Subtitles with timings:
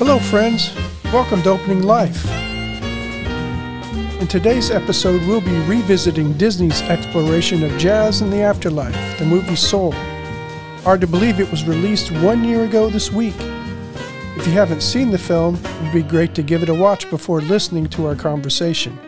[0.00, 0.74] Hello, friends.
[1.12, 2.24] Welcome to Opening Life.
[4.18, 9.56] In today's episode, we'll be revisiting Disney's exploration of jazz and the afterlife, the movie
[9.56, 9.92] Soul.
[10.84, 13.34] Hard to believe it was released one year ago this week.
[14.38, 17.10] If you haven't seen the film, it would be great to give it a watch
[17.10, 18.98] before listening to our conversation.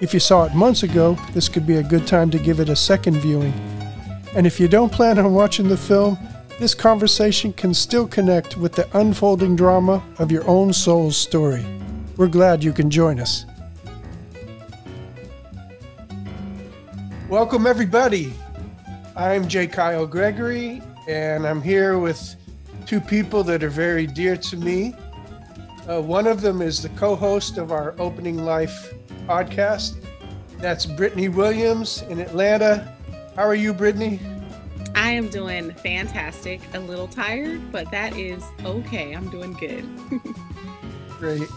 [0.00, 2.68] If you saw it months ago, this could be a good time to give it
[2.68, 3.54] a second viewing.
[4.36, 6.16] And if you don't plan on watching the film,
[6.58, 11.64] this conversation can still connect with the unfolding drama of your own soul's story.
[12.16, 13.46] We're glad you can join us.
[17.28, 18.32] Welcome, everybody.
[19.16, 19.66] I'm J.
[19.66, 22.36] Kyle Gregory, and I'm here with
[22.86, 24.94] two people that are very dear to me.
[25.88, 28.94] Uh, one of them is the co host of our Opening Life
[29.26, 29.96] podcast.
[30.58, 32.96] That's Brittany Williams in Atlanta.
[33.34, 34.20] How are you, Brittany?
[34.94, 36.60] I am doing fantastic.
[36.74, 39.14] A little tired, but that is okay.
[39.14, 39.86] I'm doing good.
[41.18, 41.48] Great.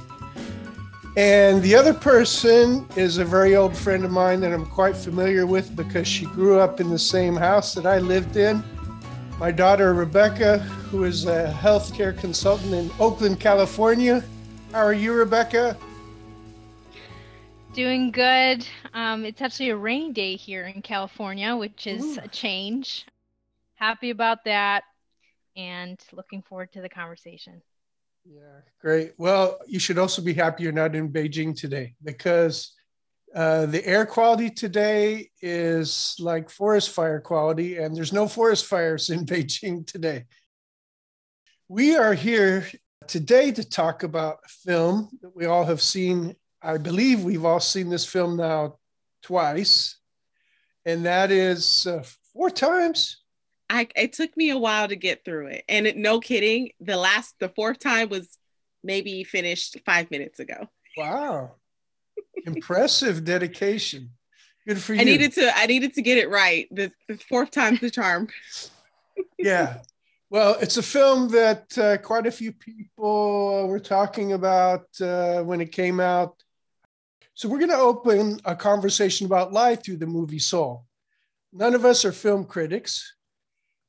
[1.18, 5.46] And the other person is a very old friend of mine that I'm quite familiar
[5.46, 8.64] with because she grew up in the same house that I lived in.
[9.40, 14.24] My daughter, Rebecca, who is a healthcare consultant in Oakland, California.
[14.72, 15.78] How are you, Rebecca?
[17.74, 18.66] Doing good.
[18.94, 22.22] Um, it's actually a rainy day here in California, which is Ooh.
[22.24, 23.06] a change
[23.76, 24.84] happy about that
[25.56, 27.62] and looking forward to the conversation.
[28.26, 29.14] Yeah, great.
[29.18, 32.74] Well, you should also be happy you're not in Beijing today because
[33.36, 39.10] uh, the air quality today is like forest fire quality, and there's no forest fires
[39.10, 40.26] in Beijing today.
[41.68, 42.68] We are here
[43.08, 46.36] today to talk about a film that we all have seen.
[46.62, 48.78] I believe we've all seen this film now
[49.22, 49.98] twice,
[50.86, 53.25] and that is uh, four times.
[53.70, 55.66] I it took me a while to get through it.
[55.68, 58.38] And it, no kidding, the last the fourth time was
[58.84, 60.68] maybe finished 5 minutes ago.
[60.98, 61.54] Wow.
[62.46, 64.12] Impressive dedication.
[64.68, 65.02] Good for you.
[65.02, 66.68] I needed to I needed to get it right.
[66.72, 68.28] The, the fourth time's the charm.
[69.38, 69.80] yeah.
[70.30, 75.62] Well, it's a film that uh, quite a few people were talking about uh, when
[75.62, 76.42] it came out.
[77.36, 80.86] So, we're going to open a conversation about life through the movie Soul.
[81.54, 83.14] None of us are film critics.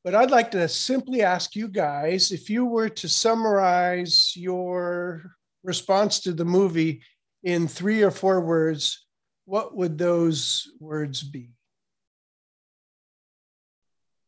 [0.06, 5.32] But I'd like to simply ask you guys if you were to summarize your
[5.64, 7.02] response to the movie
[7.42, 9.04] in three or four words,
[9.46, 11.50] what would those words be?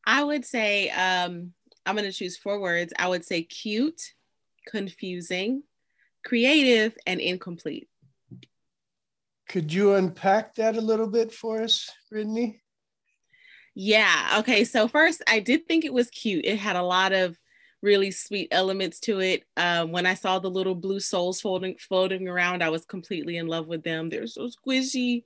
[0.05, 1.53] I would say, um,
[1.87, 2.93] I'm going to choose four words.
[2.99, 4.03] I would say cute,
[4.67, 5.62] confusing,
[6.25, 7.87] creative, and incomplete.
[9.49, 12.62] Could you unpack that a little bit for us, Brittany?
[13.81, 14.39] Yeah.
[14.41, 14.65] Okay.
[14.65, 16.44] So first, I did think it was cute.
[16.44, 17.39] It had a lot of
[17.81, 19.44] really sweet elements to it.
[19.56, 23.47] Um, when I saw the little blue souls floating floating around, I was completely in
[23.47, 24.09] love with them.
[24.09, 25.22] They're so squishy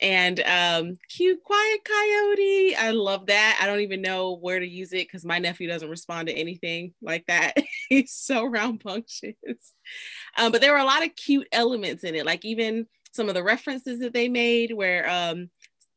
[0.00, 2.74] and um, cute, quiet coyote.
[2.74, 3.58] I love that.
[3.62, 6.94] I don't even know where to use it because my nephew doesn't respond to anything
[7.02, 7.54] like that.
[7.90, 9.34] He's so rambunctious.
[10.38, 13.34] Um, but there were a lot of cute elements in it, like even some of
[13.34, 15.50] the references that they made where um,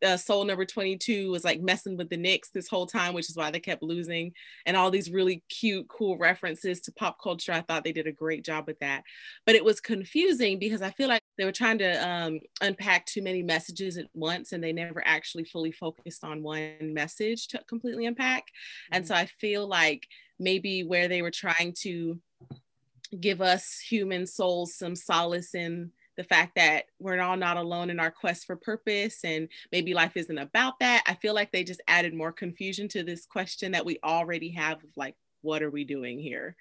[0.04, 3.36] uh, Soul number 22 was like messing with the Knicks this whole time, which is
[3.36, 4.34] why they kept losing.
[4.66, 7.52] And all these really cute, cool references to pop culture.
[7.52, 9.04] I thought they did a great job with that.
[9.46, 13.22] But it was confusing because I feel like they were trying to um, unpack too
[13.22, 18.06] many messages at once and they never actually fully focused on one message to completely
[18.06, 18.44] unpack.
[18.44, 18.96] Mm-hmm.
[18.96, 20.08] And so I feel like
[20.40, 22.20] maybe where they were trying to
[23.20, 28.00] give us human souls some solace in the fact that we're all not alone in
[28.00, 31.04] our quest for purpose and maybe life isn't about that.
[31.08, 34.84] I feel like they just added more confusion to this question that we already have
[34.84, 36.56] of like, what are we doing here?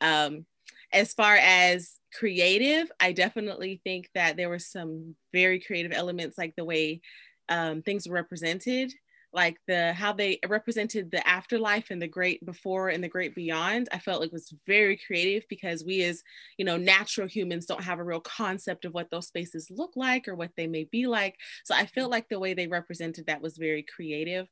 [0.00, 0.46] Um,
[0.92, 6.54] as far as creative, I definitely think that there were some very creative elements, like
[6.56, 7.00] the way
[7.48, 8.92] um, things were represented
[9.32, 13.88] like the how they represented the afterlife and the great before and the great beyond
[13.92, 16.22] i felt like was very creative because we as
[16.58, 20.28] you know natural humans don't have a real concept of what those spaces look like
[20.28, 21.36] or what they may be like.
[21.64, 24.48] So i felt like the way they represented that was very creative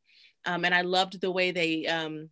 [0.46, 2.30] um, and i loved the way they um,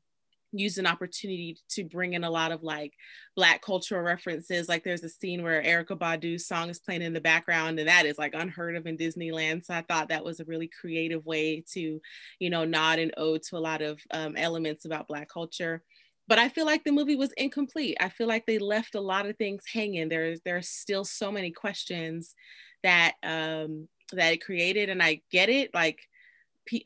[0.52, 2.94] used an opportunity to bring in a lot of like
[3.36, 4.68] black cultural references.
[4.68, 8.06] Like there's a scene where Erykah Badu's song is playing in the background, and that
[8.06, 9.64] is like unheard of in Disneyland.
[9.64, 12.00] So I thought that was a really creative way to,
[12.38, 15.82] you know, nod and ode to a lot of um, elements about black culture.
[16.28, 17.96] But I feel like the movie was incomplete.
[18.00, 20.08] I feel like they left a lot of things hanging.
[20.08, 22.34] There's there's still so many questions
[22.82, 25.74] that um, that it created, and I get it.
[25.74, 26.00] Like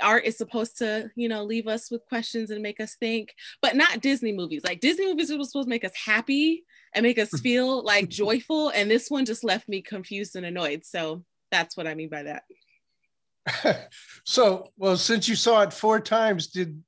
[0.00, 3.76] art is supposed to, you know, leave us with questions and make us think, but
[3.76, 4.62] not Disney movies.
[4.64, 6.64] Like Disney movies are supposed to make us happy
[6.94, 7.42] and make us mm-hmm.
[7.42, 8.70] feel like joyful.
[8.70, 10.84] And this one just left me confused and annoyed.
[10.84, 13.88] So that's what I mean by that.
[14.24, 16.82] so, well, since you saw it four times, did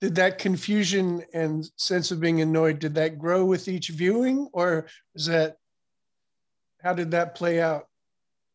[0.00, 4.86] did that confusion and sense of being annoyed did that grow with each viewing, or
[5.14, 5.56] is that
[6.82, 7.86] how did that play out?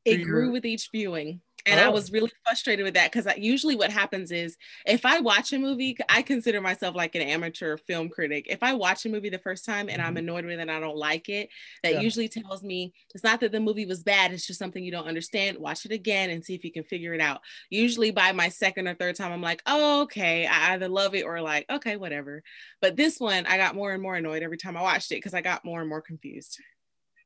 [0.03, 1.83] It grew with each viewing and oh.
[1.83, 5.59] i was really frustrated with that because usually what happens is if i watch a
[5.59, 9.39] movie i consider myself like an amateur film critic if i watch a movie the
[9.39, 10.17] first time and i'm mm-hmm.
[10.17, 11.49] annoyed with it and i don't like it
[11.83, 11.99] that yeah.
[11.99, 15.07] usually tells me it's not that the movie was bad it's just something you don't
[15.07, 18.49] understand watch it again and see if you can figure it out usually by my
[18.49, 21.95] second or third time i'm like oh okay i either love it or like okay
[21.95, 22.43] whatever
[22.81, 25.33] but this one i got more and more annoyed every time i watched it because
[25.33, 26.59] i got more and more confused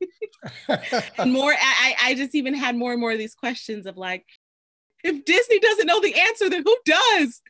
[1.17, 4.25] and more I, I just even had more and more of these questions of like
[5.03, 7.41] if disney doesn't know the answer then who does?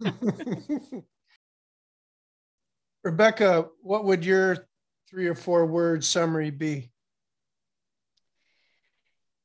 [3.04, 4.68] Rebecca what would your
[5.10, 6.90] three or four word summary be?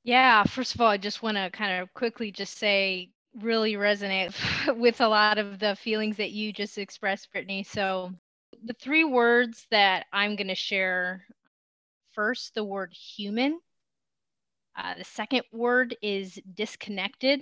[0.04, 3.10] Yeah first of all i just want to kind of quickly just say
[3.42, 4.34] really resonate
[4.78, 7.64] with a lot of the feelings that you just expressed brittany.
[7.64, 8.12] So
[8.64, 11.26] the three words that i'm going to share
[12.18, 13.60] first the word human.
[14.76, 17.42] Uh, the second word is disconnected.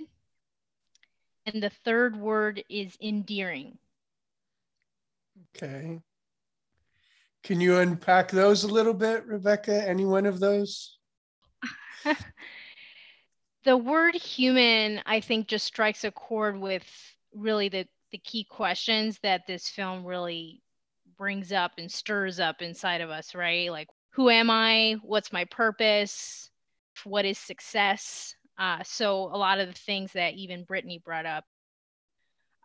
[1.46, 3.78] And the third word is endearing.
[5.56, 5.98] Okay.
[7.42, 9.88] Can you unpack those a little bit, Rebecca?
[9.88, 10.98] Any one of those?
[13.64, 16.84] the word human, I think, just strikes a chord with
[17.34, 20.60] really the, the key questions that this film really
[21.16, 23.70] brings up and stirs up inside of us, right?
[23.70, 24.96] Like, who am I?
[25.02, 26.50] What's my purpose?
[27.04, 28.34] What is success?
[28.58, 31.44] Uh, so, a lot of the things that even Brittany brought up.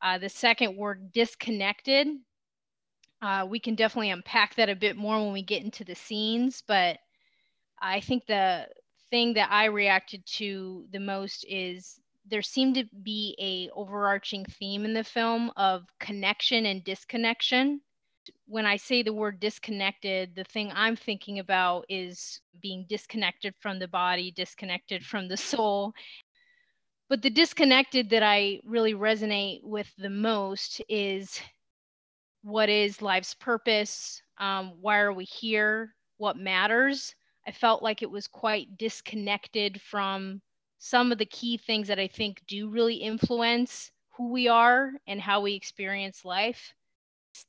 [0.02, 2.08] Uh, the second word, disconnected.
[3.22, 6.64] Uh, we can definitely unpack that a bit more when we get into the scenes,
[6.66, 6.98] but
[7.82, 8.68] I think the
[9.10, 14.86] thing that I reacted to the most is there seemed to be a overarching theme
[14.86, 17.82] in the film of connection and disconnection
[18.46, 23.80] when I say the word disconnected, the thing I'm thinking about is being disconnected from
[23.80, 25.94] the body, disconnected from the soul.
[27.10, 31.42] But the disconnected that I really resonate with the most is
[32.44, 34.22] what is life's purpose?
[34.38, 35.96] Um, why are we here?
[36.18, 37.16] What matters?
[37.46, 40.42] I felt like it was quite disconnected from
[40.78, 45.22] some of the key things that I think do really influence who we are and
[45.22, 46.74] how we experience life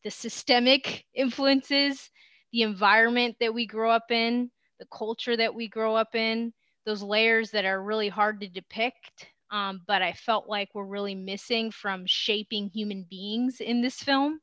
[0.04, 2.10] the systemic influences,
[2.52, 6.52] the environment that we grow up in, the culture that we grow up in,
[6.84, 9.28] those layers that are really hard to depict.
[9.50, 14.40] Um, but I felt like we're really missing from shaping human beings in this film.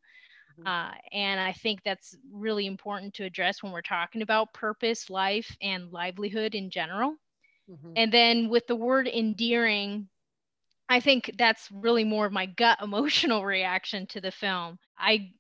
[0.60, 0.68] Mm-hmm.
[0.68, 5.56] Uh, and I think that's really important to address when we're talking about purpose, life,
[5.62, 7.16] and livelihood in general.
[7.70, 7.94] Mm-hmm.
[7.96, 10.08] And then with the word endearing,
[10.90, 14.80] I think that's really more of my gut emotional reaction to the film.
[14.98, 15.32] I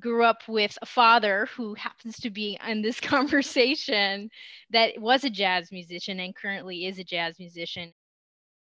[0.00, 4.28] grew up with a father who happens to be in this conversation
[4.70, 7.92] that was a jazz musician and currently is a jazz musician.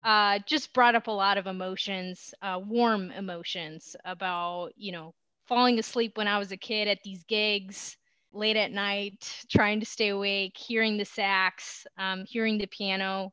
[0.03, 5.13] Uh, just brought up a lot of emotions, uh, warm emotions about, you know,
[5.47, 7.95] falling asleep when I was a kid at these gigs
[8.33, 13.31] late at night, trying to stay awake, hearing the sax, um, hearing the piano.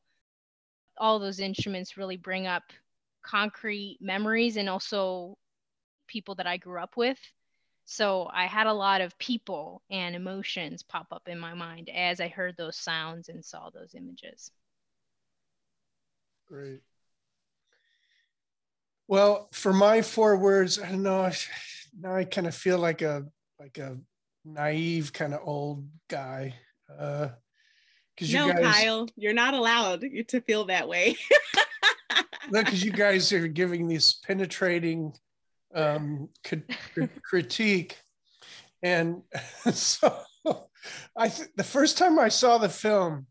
[0.99, 2.63] All those instruments really bring up
[3.23, 5.37] concrete memories and also
[6.07, 7.19] people that I grew up with.
[7.85, 12.21] So I had a lot of people and emotions pop up in my mind as
[12.21, 14.51] I heard those sounds and saw those images.
[16.47, 16.83] Great.
[19.09, 21.31] Well, for my four words, I don't know.
[21.99, 23.27] Now I kind of feel like a
[23.59, 23.99] like a
[24.45, 26.55] naive kind of old guy.
[26.89, 27.29] Uh,
[28.21, 31.17] no, you guys, Kyle, you're not allowed to feel that way.
[32.51, 35.13] because you guys are giving this penetrating
[35.75, 36.29] um,
[37.23, 37.99] critique,
[38.83, 39.23] and
[39.73, 40.15] so
[41.17, 43.27] I th- the first time I saw the film,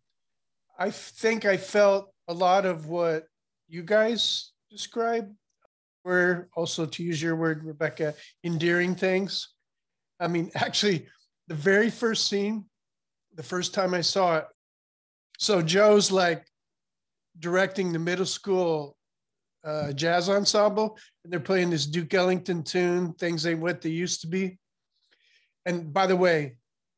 [0.78, 3.26] I think I felt a lot of what
[3.68, 5.34] you guys describe
[6.04, 8.14] were also to use your word, Rebecca,
[8.44, 9.50] endearing things.
[10.20, 11.08] I mean, actually,
[11.48, 12.66] the very first scene,
[13.36, 14.46] the first time I saw it,
[15.38, 16.46] so Joe's like
[17.40, 18.98] directing the middle school
[19.64, 24.22] uh, jazz ensemble, and they're playing this Duke Ellington tune, "Things Ain't What They Used
[24.22, 24.58] to Be."
[25.66, 26.56] And by the way,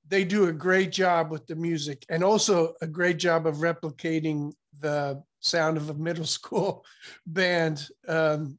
[0.08, 4.54] they do a great job with the music, and also a great job of replicating
[4.80, 6.86] the sound of a middle school
[7.26, 7.88] band.
[8.08, 8.58] Um,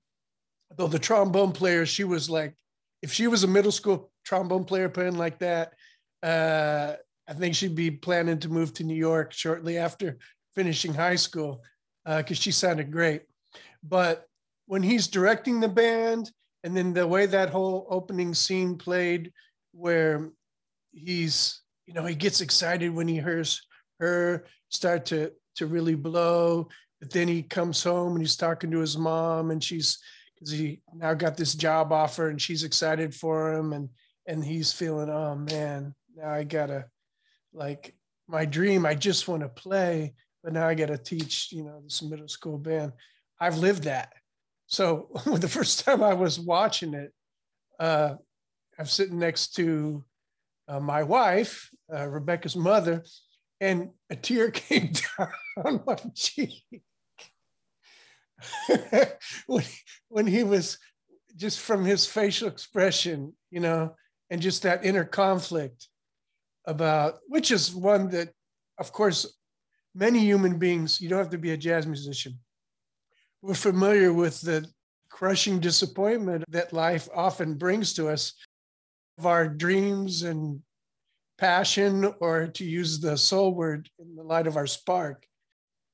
[0.76, 2.54] though the trombone player, she was like,
[3.02, 5.74] if she was a middle school trombone player playing like that,
[6.22, 6.94] uh,
[7.28, 10.18] I think she'd be planning to move to New York shortly after
[10.54, 11.62] finishing high school
[12.04, 13.22] because uh, she sounded great.
[13.82, 14.26] But
[14.66, 16.30] when he's directing the band,
[16.64, 19.32] and then the way that whole opening scene played,
[19.72, 20.30] where
[20.92, 23.60] he's, you know, he gets excited when he hears
[24.00, 26.68] her start to to really blow,
[27.00, 29.98] but then he comes home and he's talking to his mom, and she's
[30.34, 33.88] because he now got this job offer, and she's excited for him, and
[34.26, 36.86] and he's feeling, oh man, now I gotta
[37.52, 37.94] like
[38.28, 38.86] my dream.
[38.86, 42.28] I just want to play, but now I got to teach, you know, this middle
[42.28, 42.92] school band.
[43.42, 44.12] I've lived that.
[44.68, 47.12] So the first time I was watching it,
[47.80, 48.14] uh,
[48.78, 50.04] I'm sitting next to
[50.68, 53.02] uh, my wife, uh, Rebecca's mother,
[53.60, 56.62] and a tear came down my cheek
[59.46, 59.64] when,
[60.08, 60.78] when he was
[61.34, 63.96] just from his facial expression, you know,
[64.30, 65.88] and just that inner conflict
[66.66, 68.32] about which is one that,
[68.78, 69.36] of course,
[69.96, 72.38] many human beings, you don't have to be a jazz musician.
[73.42, 74.70] We're familiar with the
[75.10, 78.34] crushing disappointment that life often brings to us
[79.18, 80.60] of our dreams and
[81.38, 85.26] passion, or to use the soul word in the light of our spark.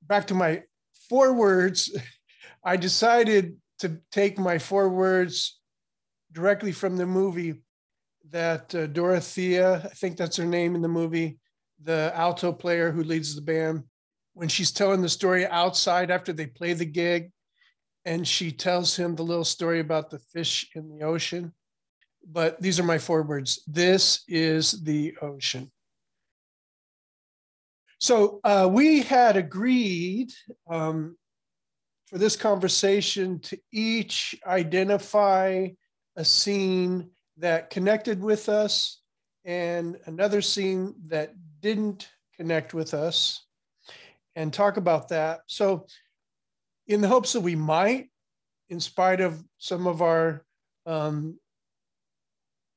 [0.02, 0.62] Back to my
[1.08, 1.90] four words,
[2.64, 5.58] I decided to take my four words
[6.32, 7.62] directly from the movie
[8.28, 11.38] that uh, Dorothea, I think that's her name in the movie,
[11.82, 13.84] the alto player who leads the band,
[14.34, 17.30] when she's telling the story outside after they play the gig,
[18.08, 21.52] and she tells him the little story about the fish in the ocean.
[22.26, 25.70] But these are my four words this is the ocean.
[28.00, 30.32] So uh, we had agreed
[30.70, 31.18] um,
[32.06, 35.68] for this conversation to each identify
[36.16, 39.02] a scene that connected with us
[39.44, 43.44] and another scene that didn't connect with us
[44.34, 45.40] and talk about that.
[45.46, 45.86] So,
[46.88, 48.08] in the hopes that we might,
[48.70, 50.44] in spite of some of our
[50.86, 51.38] um,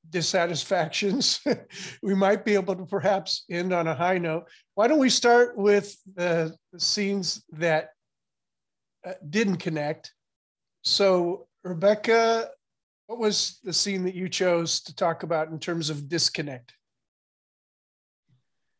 [0.09, 1.39] dissatisfactions,
[2.03, 4.49] we might be able to perhaps end on a high note.
[4.75, 7.89] Why don't we start with the, scenes that
[9.05, 10.13] uh, didn't connect?
[10.83, 12.49] So, Rebecca,
[13.07, 16.73] what was the scene that you chose to talk about in terms of disconnect?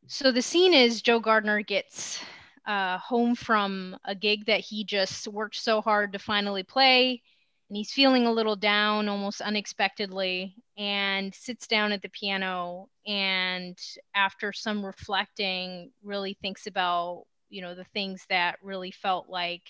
[0.08, 2.20] So the scene is Joe Gardner gets
[2.66, 7.22] uh, home from a gig that he just worked so hard to finally play,
[7.70, 12.90] and he's feeling a little down almost unexpectedly, and sits down at the piano.
[13.06, 13.78] And
[14.16, 19.64] after some reflecting, really thinks about you know the things that really felt like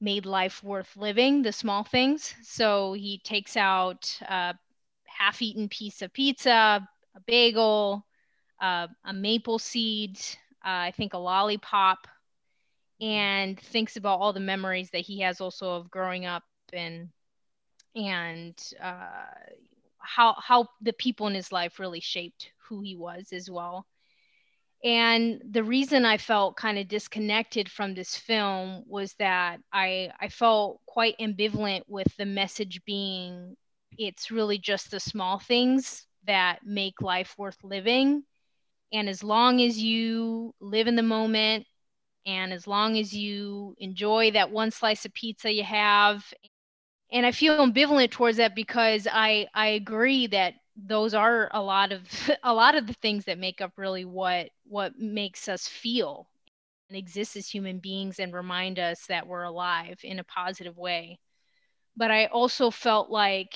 [0.00, 2.34] made life worth living, the small things.
[2.42, 4.54] So he takes out a
[5.06, 8.06] half eaten piece of pizza, a bagel,
[8.60, 10.18] uh, a maple seed,
[10.64, 12.06] uh, I think a lollipop,
[13.00, 17.08] and thinks about all the memories that he has also of growing up and
[17.96, 19.26] and uh,
[19.98, 23.86] how how the people in his life really shaped who he was as well.
[24.84, 30.28] And the reason I felt kind of disconnected from this film was that I, I
[30.28, 33.56] felt quite ambivalent with the message being
[33.96, 38.24] it's really just the small things that make life worth living.
[38.92, 41.66] And as long as you live in the moment
[42.26, 46.24] and as long as you enjoy that one slice of pizza you have,
[47.12, 51.92] and I feel ambivalent towards that because I, I agree that those are a lot
[51.92, 52.02] of
[52.42, 56.28] a lot of the things that make up really what what makes us feel
[56.88, 61.18] and exist as human beings and remind us that we're alive in a positive way.
[61.96, 63.54] But i also felt like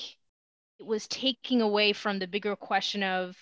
[0.78, 3.36] it was taking away from the bigger question of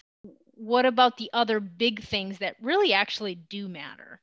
[0.57, 4.21] what about the other big things that really actually do matter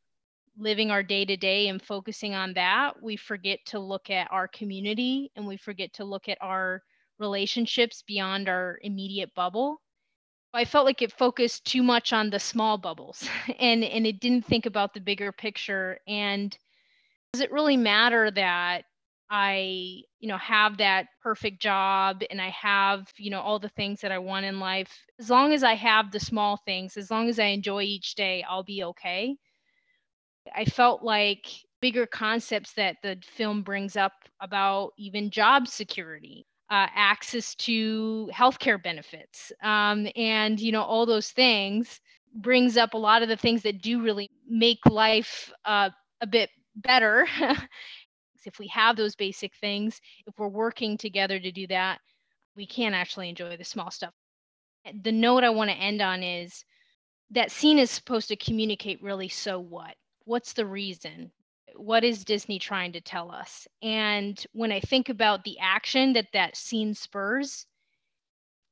[0.58, 4.48] living our day to day and focusing on that we forget to look at our
[4.48, 6.82] community and we forget to look at our
[7.20, 9.82] relationships beyond our immediate bubble.
[10.54, 13.28] I felt like it focused too much on the small bubbles
[13.60, 16.56] and and it didn't think about the bigger picture and
[17.32, 18.86] does it really matter that
[19.34, 24.02] I, you know, have that perfect job and I have, you know, all the things
[24.02, 24.94] that I want in life.
[25.20, 28.46] As long as I have the small things, as long as I enjoy each day,
[28.48, 29.38] I'll be okay.
[30.56, 31.48] I felt like
[31.82, 38.82] bigger concepts that the film brings up about even job security uh, access to healthcare
[38.82, 42.00] benefits um, and you know all those things
[42.36, 45.90] brings up a lot of the things that do really make life uh,
[46.22, 47.28] a bit better
[48.46, 52.00] If we have those basic things, if we're working together to do that,
[52.56, 54.14] we can actually enjoy the small stuff.
[55.02, 56.66] The note I want to end on is
[57.32, 59.96] that scene is supposed to communicate really so what?
[60.26, 61.32] What's the reason?
[61.76, 63.68] What is Disney trying to tell us?
[63.82, 67.66] And when I think about the action that that scene spurs,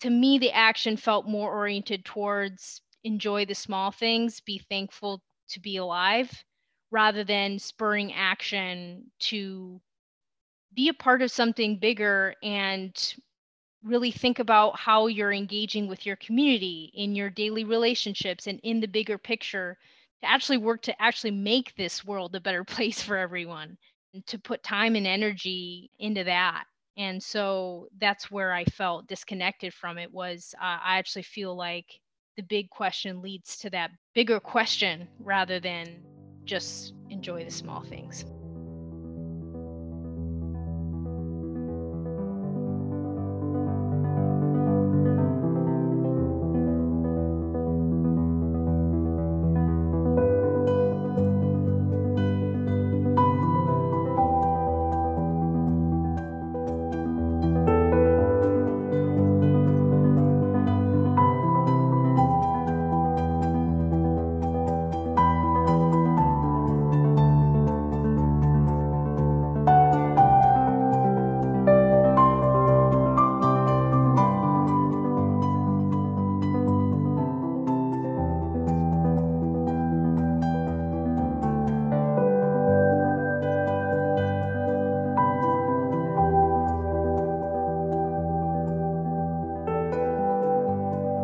[0.01, 5.59] to me, the action felt more oriented towards enjoy the small things, be thankful to
[5.59, 6.43] be alive,
[6.91, 9.81] rather than spurring action to
[10.73, 13.15] be a part of something bigger and
[13.83, 18.79] really think about how you're engaging with your community in your daily relationships and in
[18.79, 19.77] the bigger picture
[20.21, 23.77] to actually work to actually make this world a better place for everyone
[24.13, 26.65] and to put time and energy into that.
[26.97, 31.85] And so that's where i felt disconnected from it was uh, i actually feel like
[32.37, 36.03] the big question leads to that bigger question rather than
[36.45, 38.25] just enjoy the small things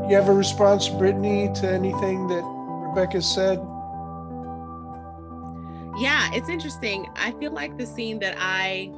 [0.08, 3.58] You have a response, Brittany, to anything that Rebecca said?
[6.00, 7.10] Yeah, it's interesting.
[7.18, 8.90] I feel like the scene that I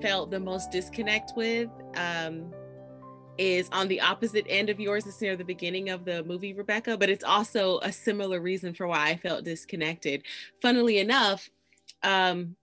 [0.00, 2.50] felt the most disconnect with um,
[3.36, 5.06] is on the opposite end of yours.
[5.06, 8.86] It's near the beginning of the movie, Rebecca, but it's also a similar reason for
[8.86, 10.22] why I felt disconnected.
[10.62, 11.50] Funnily enough,
[12.02, 12.56] um,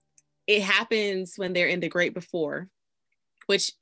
[0.48, 2.68] it happens when they're in the great before,
[3.46, 3.74] which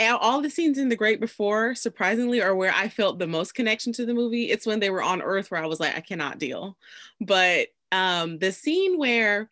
[0.00, 3.92] all the scenes in the great before surprisingly are where i felt the most connection
[3.92, 4.50] to the movie.
[4.50, 6.76] It's when they were on earth where i was like i cannot deal.
[7.20, 9.48] But um the scene where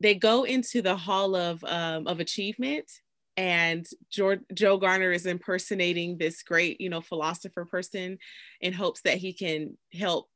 [0.00, 2.90] they go into the hall of um, of achievement
[3.36, 8.18] and George, joe Gardner is impersonating this great you know philosopher person
[8.60, 10.28] in hopes that he can help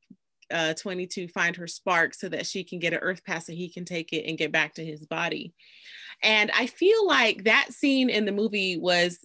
[0.51, 3.67] uh, 22 find her spark so that she can get an earth pass and he
[3.67, 5.53] can take it and get back to his body
[6.25, 9.19] and I feel like that scene in the movie was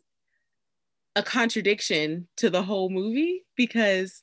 [1.16, 4.22] a contradiction to the whole movie because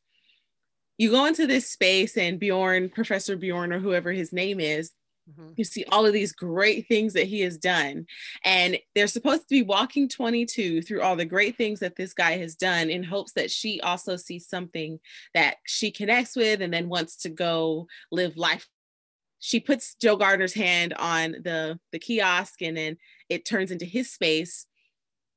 [0.99, 4.91] you go into this space and Bjorn, Professor Bjorn, or whoever his name is,
[5.29, 5.53] mm-hmm.
[5.55, 8.05] you see all of these great things that he has done.
[8.45, 12.37] And they're supposed to be walking 22 through all the great things that this guy
[12.37, 14.99] has done in hopes that she also sees something
[15.33, 18.67] that she connects with and then wants to go live life
[19.39, 22.97] she puts Joe Gardner's hand on the the kiosk and then
[23.29, 24.65] it turns into his space.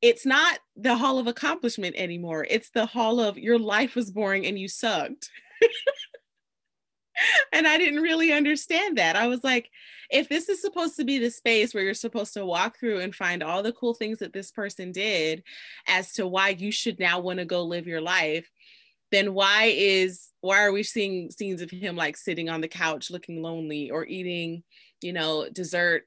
[0.00, 2.46] It's not the hall of accomplishment anymore.
[2.48, 5.30] It's the hall of your life was boring and you sucked.
[7.52, 9.16] and I didn't really understand that.
[9.16, 9.70] I was like,
[10.10, 13.14] if this is supposed to be the space where you're supposed to walk through and
[13.14, 15.42] find all the cool things that this person did
[15.86, 18.50] as to why you should now want to go live your life,
[19.10, 23.10] then why is why are we seeing scenes of him like sitting on the couch
[23.10, 24.62] looking lonely or eating
[25.00, 26.04] you know dessert?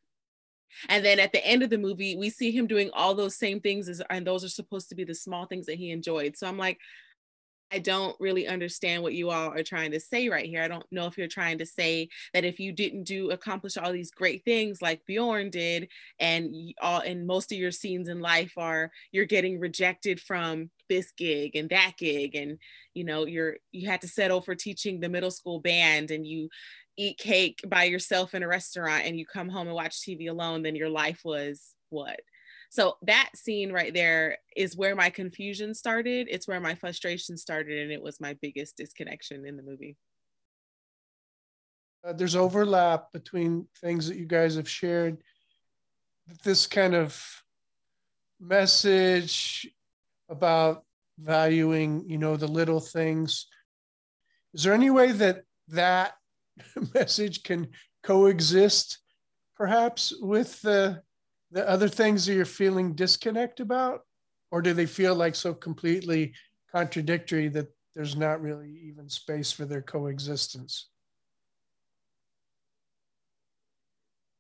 [0.89, 3.60] And then at the end of the movie we see him doing all those same
[3.60, 6.36] things as, and those are supposed to be the small things that he enjoyed.
[6.38, 6.80] So i'm like
[7.71, 10.62] I don't really understand what you all are trying to say right here.
[10.62, 13.91] I don't know if you're trying to say that if you didn't do accomplish all
[13.91, 18.54] these great things like Bjorn did, and all and most of your scenes in life
[18.58, 22.60] are you're getting rejected from this gig and that gig, and
[22.93, 26.49] you know you're you had to settle for teaching the middle school band, and you
[26.95, 30.62] eat cake by yourself in a restaurant, and you come home and watch TV alone.
[30.62, 32.19] Then your life was what?
[32.73, 36.27] So that scene right there is where my confusion started.
[36.27, 39.95] It's where my frustration started, and it was my biggest disconnection in the movie.
[42.03, 45.21] Uh, there's overlap between things that you guys have shared.
[46.43, 47.15] This kind of
[48.39, 49.69] message
[50.27, 50.83] about
[51.19, 53.45] valuing, you know, the little things.
[54.55, 56.13] Is there any way that that
[56.95, 57.67] message can
[58.01, 58.97] coexist,
[59.55, 61.03] perhaps, with the
[61.54, 64.02] the other things that you're feeling disconnect about?
[64.52, 66.34] Or do they feel like so completely
[66.72, 70.89] contradictory that there's not really even space for their coexistence?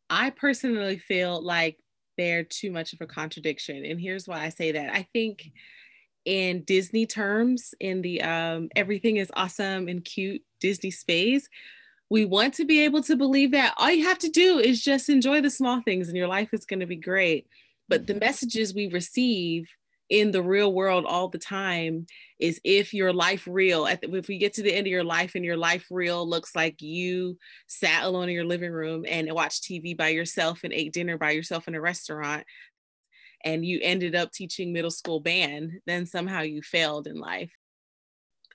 [0.09, 1.77] I personally feel like
[2.17, 3.85] they're too much of a contradiction.
[3.85, 4.93] And here's why I say that.
[4.93, 5.51] I think
[6.25, 11.47] in Disney terms, in the um, everything is awesome and cute Disney space,
[12.13, 13.73] we want to be able to believe that.
[13.75, 16.63] All you have to do is just enjoy the small things and your life is
[16.63, 17.47] going to be great.
[17.89, 18.19] But the mm-hmm.
[18.19, 19.67] messages we receive
[20.11, 22.05] in the real world all the time
[22.39, 25.43] is if your life real if we get to the end of your life and
[25.43, 29.97] your life real looks like you sat alone in your living room and watched tv
[29.97, 32.43] by yourself and ate dinner by yourself in a restaurant
[33.45, 37.51] and you ended up teaching middle school band then somehow you failed in life.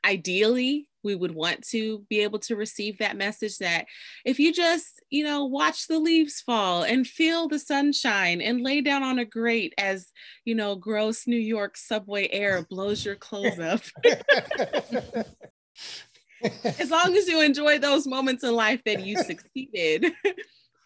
[0.04, 3.86] Ideally we would want to be able to receive that message that
[4.26, 8.82] if you just you know watch the leaves fall and feel the sunshine and lay
[8.82, 10.12] down on a grate as
[10.44, 13.80] you know gross new york subway air blows your clothes up.
[16.78, 20.12] As long as you enjoy those moments in life that you succeeded.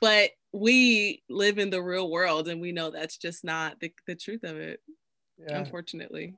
[0.00, 4.16] But we live in the real world and we know that's just not the, the
[4.16, 4.80] truth of it
[5.38, 5.58] yeah.
[5.58, 6.34] unfortunately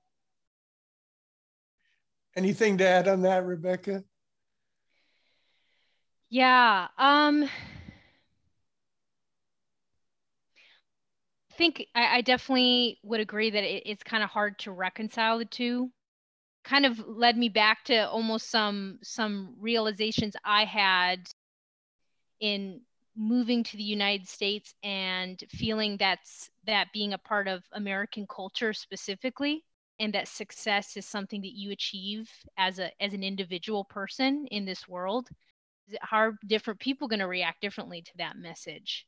[2.37, 4.05] Anything to add on that, Rebecca?
[6.31, 6.89] Yeah.
[6.99, 7.49] Um, I
[11.57, 15.45] think I, I definitely would agree that it, it's kind of hard to reconcile the
[15.45, 15.93] two.
[16.65, 21.29] Kind of led me back to almost some some realizations I had
[22.41, 22.81] in
[23.17, 28.73] moving to the United States and feeling that's that being a part of American culture
[28.73, 29.65] specifically
[30.01, 34.65] and that success is something that you achieve as a as an individual person in
[34.65, 35.29] this world
[36.01, 39.07] how are different people going to react differently to that message?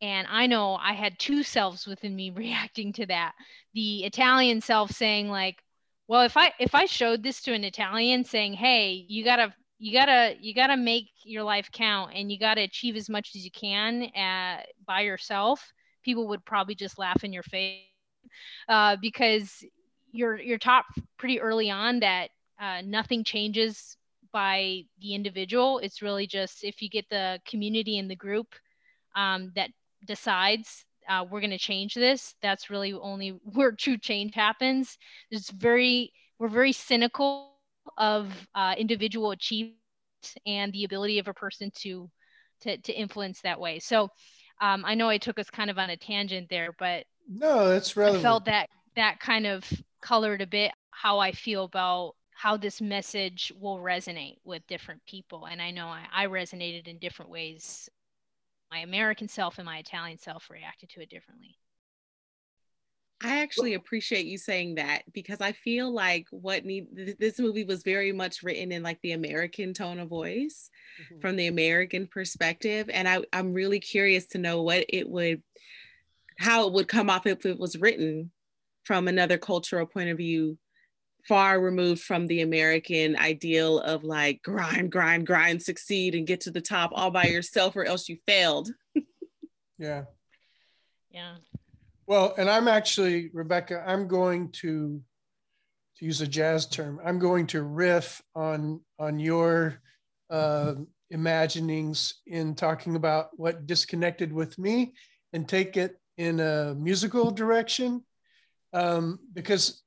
[0.00, 3.34] And i know i had two selves within me reacting to that.
[3.74, 5.62] The italian self saying like
[6.08, 9.92] well if i if i showed this to an italian saying hey you gotta you
[9.92, 13.50] gotta you gotta make your life count and you gotta achieve as much as you
[13.50, 17.82] can uh, by yourself people would probably just laugh in your face
[18.68, 19.64] uh, because
[20.12, 20.84] you're you're taught
[21.18, 23.96] pretty early on that uh, nothing changes
[24.32, 25.78] by the individual.
[25.78, 28.54] It's really just if you get the community and the group
[29.16, 29.70] um, that
[30.06, 32.34] decides uh, we're going to change this.
[32.42, 34.96] That's really only where true change happens.
[35.30, 37.52] It's very we're very cynical
[37.98, 39.76] of uh, individual achievement
[40.46, 42.10] and the ability of a person to
[42.60, 43.78] to, to influence that way.
[43.80, 44.08] So
[44.60, 47.96] um, I know I took us kind of on a tangent there, but no, that's
[47.96, 48.24] relevant.
[48.24, 49.64] I felt that that kind of
[50.02, 55.46] colored a bit how I feel about how this message will resonate with different people.
[55.46, 57.88] And I know I, I resonated in different ways.
[58.70, 61.56] My American self and my Italian self reacted to it differently.
[63.24, 67.84] I actually appreciate you saying that because I feel like what need this movie was
[67.84, 71.20] very much written in like the American tone of voice mm-hmm.
[71.20, 72.90] from the American perspective.
[72.92, 75.42] And I, I'm really curious to know what it would
[76.38, 78.32] how it would come off if it was written
[78.84, 80.58] from another cultural point of view
[81.26, 86.50] far removed from the American ideal of like grind, grind, grind, succeed and get to
[86.50, 88.70] the top all by yourself or else you failed.
[89.78, 90.04] yeah.
[91.10, 91.36] Yeah.
[92.06, 95.00] Well, and I'm actually, Rebecca, I'm going to
[95.98, 99.80] to use a jazz term, I'm going to riff on on your
[100.30, 100.74] uh,
[101.10, 104.94] imaginings in talking about what disconnected with me
[105.32, 108.02] and take it in a musical direction
[108.72, 109.82] um, because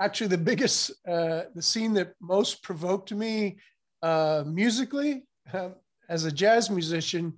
[0.00, 3.56] actually the biggest uh, the scene that most provoked me
[4.02, 5.70] uh, musically uh,
[6.08, 7.32] as a jazz musician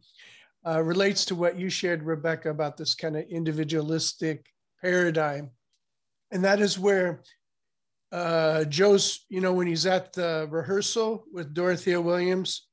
[0.67, 4.47] uh, relates to what you shared rebecca about this kind of individualistic
[4.83, 5.51] paradigm.
[6.31, 7.23] And that is where
[8.11, 12.67] uh, joe's you know when he's at the rehearsal with dorothea williams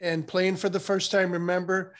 [0.00, 1.94] and playing for the first time remember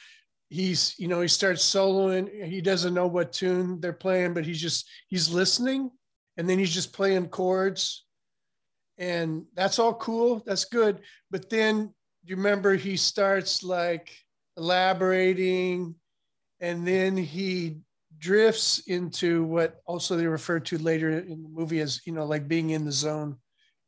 [0.51, 4.61] he's you know he starts soloing he doesn't know what tune they're playing but he's
[4.61, 5.89] just he's listening
[6.37, 8.05] and then he's just playing chords.
[8.97, 10.43] And that's all cool.
[10.45, 11.01] That's good.
[11.29, 14.11] But then you remember he starts like
[14.57, 15.95] elaborating
[16.59, 17.77] and then he
[18.17, 22.47] drifts into what also they refer to later in the movie as you know like
[22.47, 23.35] being in the zone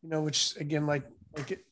[0.01, 1.03] you know which again like
[1.37, 1.65] like it,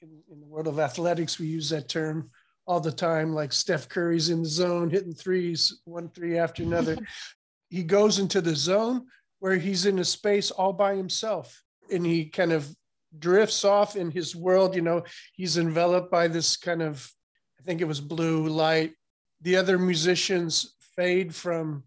[0.00, 2.28] in, in the world of athletics we use that term
[2.70, 6.96] all the time, like Steph Curry's in the zone, hitting threes, one three after another.
[7.68, 9.06] he goes into the zone
[9.40, 12.72] where he's in a space all by himself and he kind of
[13.18, 14.76] drifts off in his world.
[14.76, 15.02] You know,
[15.32, 17.10] he's enveloped by this kind of,
[17.58, 18.92] I think it was blue light.
[19.40, 21.82] The other musicians fade from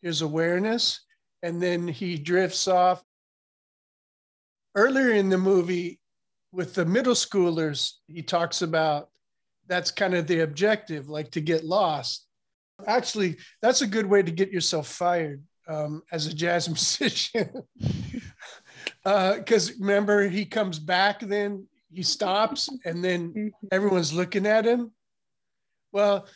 [0.00, 1.00] his awareness
[1.42, 3.02] and then he drifts off.
[4.76, 5.98] Earlier in the movie,
[6.52, 9.08] with the middle schoolers, he talks about
[9.68, 12.26] that's kind of the objective, like to get lost.
[12.86, 17.50] Actually, that's a good way to get yourself fired um, as a jazz musician.
[19.04, 23.48] Because uh, remember, he comes back, then he stops, and then mm-hmm.
[23.70, 24.92] everyone's looking at him.
[25.92, 26.26] Well,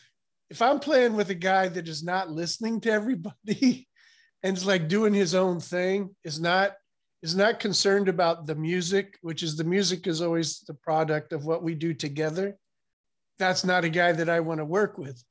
[0.51, 3.89] if I'm playing with a guy that is not listening to everybody
[4.43, 6.75] and is like doing his own thing, is not
[7.21, 11.45] is not concerned about the music, which is the music is always the product of
[11.45, 12.57] what we do together.
[13.39, 15.23] That's not a guy that I want to work with.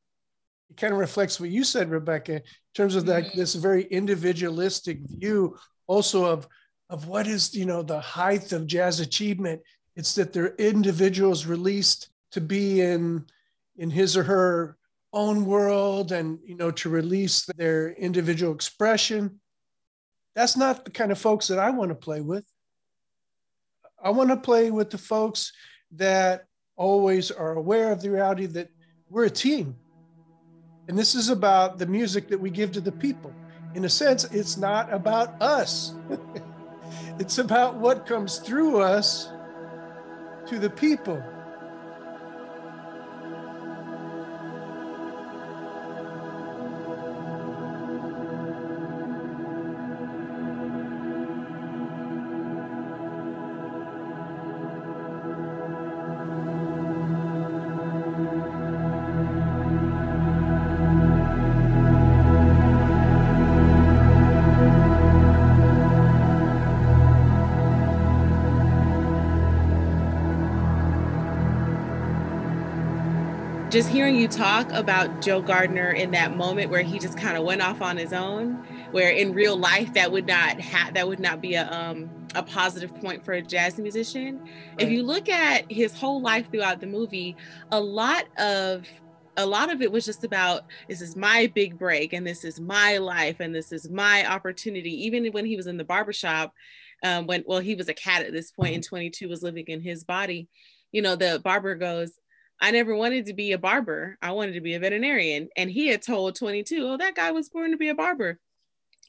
[0.70, 2.41] It kind of reflects what you said, Rebecca, in
[2.76, 3.39] terms of that mm-hmm.
[3.39, 6.48] this very individualistic view also of
[6.89, 9.62] of what is you know the height of jazz achievement.
[9.96, 13.26] It's that they're individuals released to be in
[13.78, 14.78] in his or her
[15.13, 19.39] own world and you know to release their individual expression
[20.38, 22.46] that's not the kind of folks that I want to play with.
[24.00, 25.52] I want to play with the folks
[25.93, 26.46] that
[26.78, 28.70] always are aware of the reality that
[29.10, 29.76] we're a team.
[30.88, 33.34] And this is about the music that we give to the people.
[33.76, 35.94] In a sense, it's not about us,
[37.20, 39.30] it's about what comes through us
[40.48, 41.22] to the people.
[74.17, 77.82] You talk about Joe Gardner in that moment where he just kind of went off
[77.82, 78.53] on his own,
[78.91, 82.43] where in real life that would not have that would not be a um a
[82.43, 84.39] positive point for a jazz musician.
[84.39, 84.51] Right.
[84.80, 87.36] If you look at his whole life throughout the movie,
[87.71, 88.88] a lot of
[89.38, 92.60] a lot of it was just about this is my big break and this is
[92.60, 95.06] my life and this is my opportunity.
[95.06, 96.53] Even when he was in the barbershop,
[97.03, 98.95] um, when well he was a cat at this point and mm-hmm.
[98.95, 100.47] 22 was living in his body,
[100.91, 102.19] you know the barber goes,
[102.60, 104.17] I never wanted to be a barber.
[104.22, 105.50] I wanted to be a veterinarian.
[105.56, 108.39] And he had told 22, oh, that guy was born to be a barber.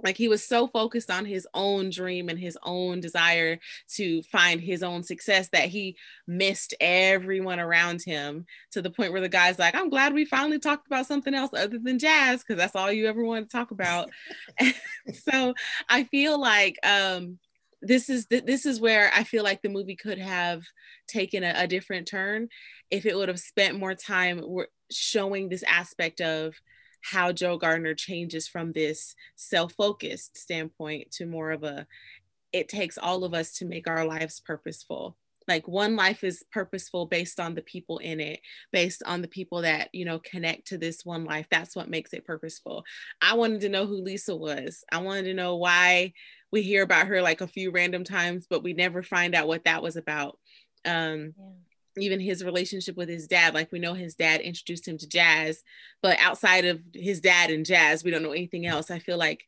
[0.03, 3.59] Like he was so focused on his own dream and his own desire
[3.97, 9.21] to find his own success that he missed everyone around him to the point where
[9.21, 12.57] the guy's like, I'm glad we finally talked about something else other than jazz because
[12.57, 14.11] that's all you ever want to talk about.
[15.29, 15.55] so
[15.89, 17.39] I feel like um,
[17.81, 20.63] this is this is where I feel like the movie could have
[21.07, 22.49] taken a, a different turn
[22.91, 24.43] if it would have spent more time
[24.91, 26.55] showing this aspect of
[27.03, 31.87] how Joe Gardner changes from this self-focused standpoint to more of a
[32.53, 35.17] it takes all of us to make our lives purposeful
[35.49, 38.41] like one life is purposeful based on the people in it
[38.73, 41.47] based on the people that you know connect to this one life.
[41.51, 42.85] That's what makes it purposeful.
[43.21, 44.85] I wanted to know who lisa was.
[44.93, 46.13] I wanted to know why
[46.53, 49.65] we hear about her like a few random times but we never find out what
[49.65, 50.39] that was about.
[50.85, 52.05] Um yeah.
[52.05, 55.63] even his relationship with his dad like we know his dad introduced him to jazz
[56.03, 58.91] but outside of his dad and jazz we don't know anything else.
[58.91, 59.45] I feel like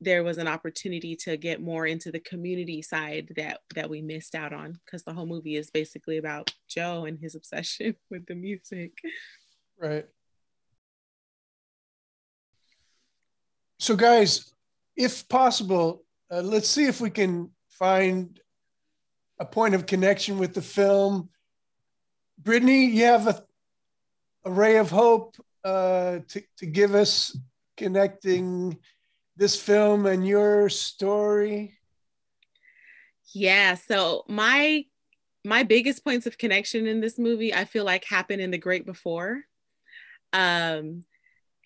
[0.00, 4.34] there was an opportunity to get more into the community side that that we missed
[4.34, 8.34] out on because the whole movie is basically about joe and his obsession with the
[8.34, 8.92] music.
[9.78, 10.06] Right.
[13.78, 14.52] So guys
[14.96, 18.38] if possible uh, let's see if we can find
[19.38, 21.30] a point of connection with the film.
[22.38, 23.42] Brittany, you have a,
[24.44, 27.36] a ray of hope uh, to, to give us
[27.76, 28.78] connecting
[29.38, 31.78] this film and your story.
[33.32, 34.84] Yeah, so my
[35.44, 38.84] my biggest points of connection in this movie I feel like happened in the great
[38.84, 39.44] before.
[40.32, 41.04] Um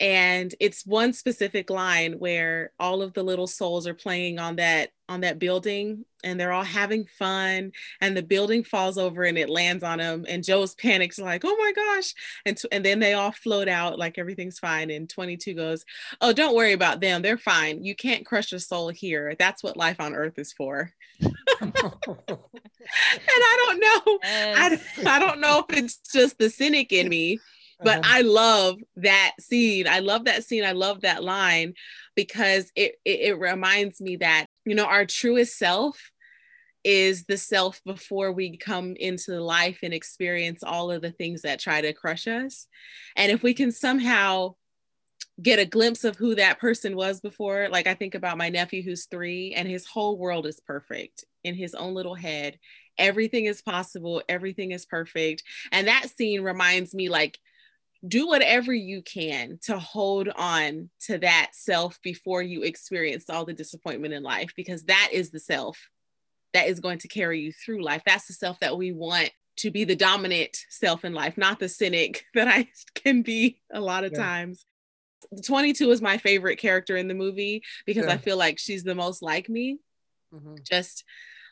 [0.02, 4.90] and it's one specific line where all of the little souls are playing on that
[5.08, 9.48] on that building and they're all having fun and the building falls over and it
[9.48, 12.14] lands on them and joe's panics like oh my gosh.
[12.44, 15.84] And, t- and then they all float out like everything's fine and 22 goes
[16.20, 17.22] oh don't worry about them.
[17.22, 17.84] They're fine.
[17.84, 19.36] You can't crush a soul here.
[19.38, 20.92] That's what life on earth is for.
[21.60, 24.18] And i don't know.
[24.24, 27.38] I, I don't know if it's just the cynic in me
[27.82, 28.18] but uh-huh.
[28.18, 29.86] I love that scene.
[29.86, 30.64] I love that scene.
[30.64, 31.74] I love that line
[32.14, 36.10] because it, it, it reminds me that you know our truest self
[36.84, 41.60] is the self before we come into life and experience all of the things that
[41.60, 42.66] try to crush us.
[43.14, 44.54] And if we can somehow
[45.40, 48.82] get a glimpse of who that person was before, like I think about my nephew
[48.82, 52.58] who's three and his whole world is perfect in his own little head
[52.98, 55.42] everything is possible, everything is perfect.
[55.70, 57.38] And that scene reminds me like,
[58.06, 63.52] do whatever you can to hold on to that self before you experience all the
[63.52, 65.88] disappointment in life, because that is the self
[66.52, 68.02] that is going to carry you through life.
[68.04, 71.68] That's the self that we want to be the dominant self in life, not the
[71.68, 74.18] cynic that I can be a lot of yeah.
[74.18, 74.66] times.
[75.46, 78.12] 22 is my favorite character in the movie because yeah.
[78.12, 79.78] I feel like she's the most like me.
[80.34, 80.56] Mm-hmm.
[80.68, 81.04] Just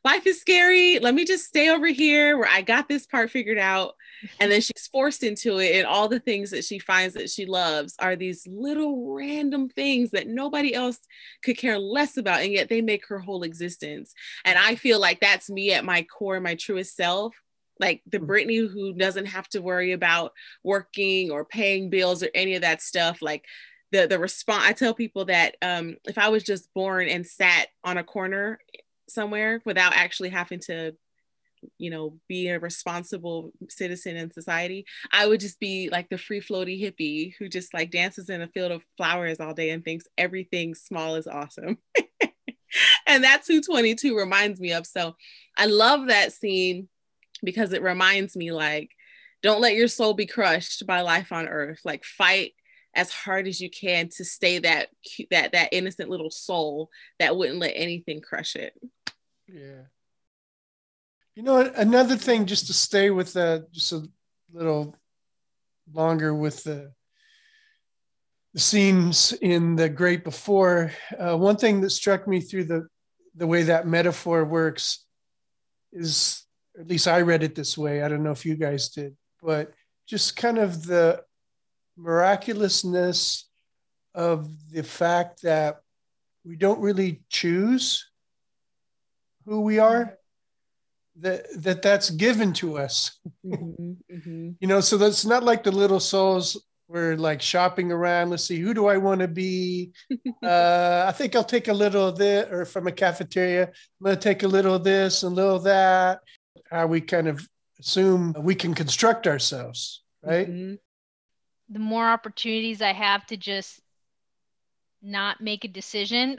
[0.04, 0.98] life is scary.
[0.98, 3.94] Let me just stay over here where I got this part figured out.
[4.38, 7.46] And then she's forced into it, and all the things that she finds that she
[7.46, 10.98] loves are these little random things that nobody else
[11.42, 14.12] could care less about, and yet they make her whole existence.
[14.44, 17.34] And I feel like that's me at my core, my truest self.
[17.78, 18.26] Like the mm.
[18.26, 20.32] Brittany who doesn't have to worry about
[20.62, 23.22] working or paying bills or any of that stuff.
[23.22, 23.46] Like
[23.90, 27.66] the the response i tell people that um, if i was just born and sat
[27.82, 28.60] on a corner
[29.10, 30.92] somewhere without actually having to
[31.76, 36.40] you know be a responsible citizen in society i would just be like the free
[36.40, 40.06] floaty hippie who just like dances in a field of flowers all day and thinks
[40.16, 41.78] everything small is awesome.
[43.06, 44.86] And that's who 22 reminds me of.
[44.86, 45.16] So
[45.58, 46.88] i love that scene
[47.42, 48.90] because it reminds me like
[49.42, 51.80] don't let your soul be crushed by life on earth.
[51.84, 52.52] Like fight
[53.00, 54.88] as hard as you can to stay that
[55.30, 58.78] that that innocent little soul that wouldn't let anything crush it.
[59.48, 59.84] Yeah.
[61.34, 64.02] You know, another thing, just to stay with that, just a
[64.52, 64.94] little
[65.90, 66.92] longer with the
[68.52, 70.92] the scenes in the Great Before.
[71.18, 72.86] Uh, one thing that struck me through the
[73.34, 75.06] the way that metaphor works
[75.92, 76.44] is,
[76.78, 78.02] at least I read it this way.
[78.02, 79.72] I don't know if you guys did, but
[80.06, 81.22] just kind of the
[82.00, 83.48] miraculousness
[84.14, 85.80] of the fact that
[86.44, 88.10] we don't really choose
[89.46, 90.18] who we are
[91.16, 93.18] that that that's given to us.
[93.44, 94.50] Mm-hmm, mm-hmm.
[94.60, 98.58] you know so that's not like the little souls we're like shopping around let's see
[98.58, 99.92] who do i want to be?
[100.42, 104.16] Uh, i think i'll take a little of this or from a cafeteria i'm going
[104.16, 106.20] to take a little of this and a little of that.
[106.70, 107.46] How we kind of
[107.78, 110.48] assume we can construct ourselves right?
[110.48, 110.74] Mm-hmm
[111.70, 113.80] the more opportunities I have to just
[115.02, 116.36] not make a decision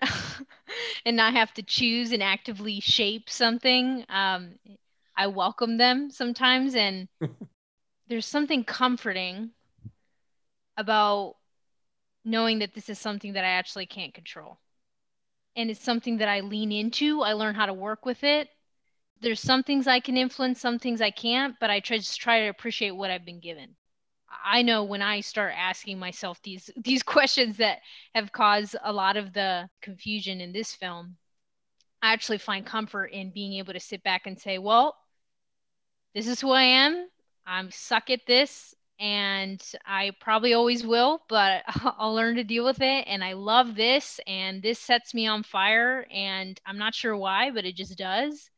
[1.05, 4.59] and not have to choose and actively shape something, um,
[5.17, 6.75] I welcome them sometimes.
[6.75, 7.07] And
[8.07, 9.51] there's something comforting
[10.77, 11.35] about
[12.23, 14.59] knowing that this is something that I actually can't control.
[15.55, 17.21] And it's something that I lean into.
[17.21, 18.49] I learn how to work with it.
[19.21, 22.41] There's some things I can influence, some things I can't, but I try, just try
[22.41, 23.75] to appreciate what I've been given.
[24.43, 27.79] I know when I start asking myself these these questions that
[28.15, 31.17] have caused a lot of the confusion in this film,
[32.01, 34.95] I actually find comfort in being able to sit back and say, well,
[36.13, 37.07] this is who I am.
[37.45, 41.63] I'm suck at this and I probably always will, but
[41.97, 43.05] I'll learn to deal with it.
[43.07, 46.05] And I love this, and this sets me on fire.
[46.11, 48.51] And I'm not sure why, but it just does.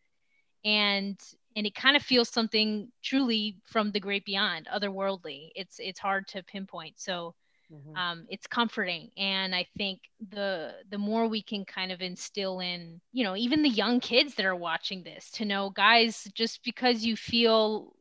[0.65, 1.17] And
[1.55, 5.49] and it kind of feels something truly from the great beyond otherworldly.
[5.55, 6.99] It's it's hard to pinpoint.
[6.99, 7.35] So
[7.71, 7.95] mm-hmm.
[7.95, 9.11] um, it's comforting.
[9.17, 9.99] And i think
[10.31, 14.35] the the more we can kind of instill in you know even the young kids
[14.35, 17.93] that are watching this to know guys just because you feel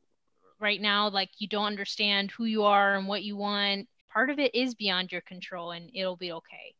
[0.60, 4.38] right now like you don't understand who you are and what you want part of
[4.38, 6.74] it is beyond your control and it'll be okay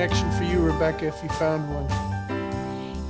[0.00, 1.86] connection for you, Rebecca, if you found one?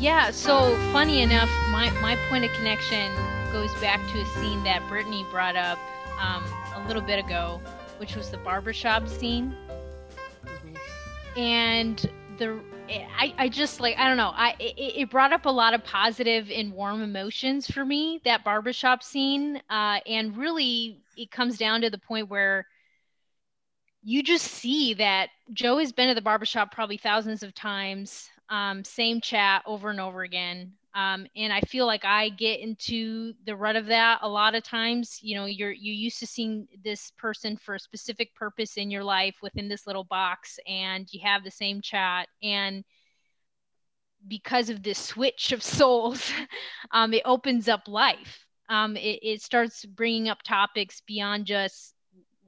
[0.00, 3.12] Yeah, so funny enough, my, my point of connection
[3.52, 5.78] goes back to a scene that Brittany brought up
[6.18, 6.42] um,
[6.74, 7.60] a little bit ago,
[7.98, 9.54] which was the barbershop scene.
[10.44, 11.38] Mm-hmm.
[11.38, 15.50] And the I, I just like I don't know I it, it, brought up a
[15.50, 21.30] lot of positive and warm emotions for me that barbershop scene uh, and really it
[21.30, 22.66] comes down to the point where
[24.02, 28.82] you just see that Joe has been to the barbershop probably thousands of times um,
[28.82, 33.54] same chat over and over again um, and I feel like I get into the
[33.54, 35.18] rut of that a lot of times.
[35.22, 39.04] You know, you're you're used to seeing this person for a specific purpose in your
[39.04, 42.28] life within this little box, and you have the same chat.
[42.42, 42.84] And
[44.26, 46.32] because of this switch of souls,
[46.90, 48.44] um, it opens up life.
[48.68, 51.94] Um, it, it starts bringing up topics beyond just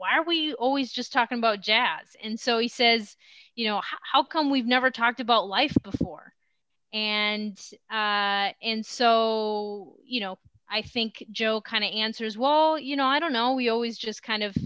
[0.03, 2.17] why are we always just talking about jazz?
[2.23, 3.17] And so he says,
[3.55, 3.81] you know,
[4.13, 6.33] how come we've never talked about life before?
[6.93, 7.59] and
[7.91, 10.39] uh, and so you know
[10.71, 14.23] i think joe kind of answers well you know i don't know we always just
[14.23, 14.57] kind of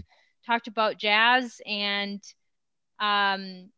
[0.45, 2.21] talked about jazz and
[2.99, 3.69] um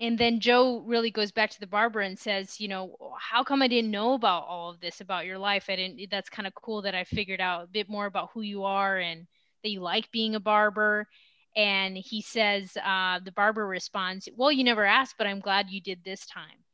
[0.00, 3.62] and then joe really goes back to the barber and says you know how come
[3.62, 6.54] i didn't know about all of this about your life i didn't that's kind of
[6.54, 9.26] cool that i figured out a bit more about who you are and
[9.64, 11.08] that you like being a barber
[11.56, 15.80] and he says uh, the barber responds well you never asked but i'm glad you
[15.80, 16.64] did this time.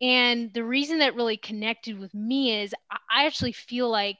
[0.00, 2.74] And the reason that really connected with me is
[3.10, 4.18] I actually feel like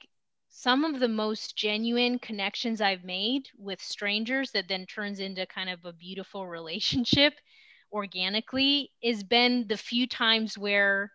[0.49, 5.69] some of the most genuine connections I've made with strangers that then turns into kind
[5.69, 7.33] of a beautiful relationship
[7.91, 11.11] organically has been the few times where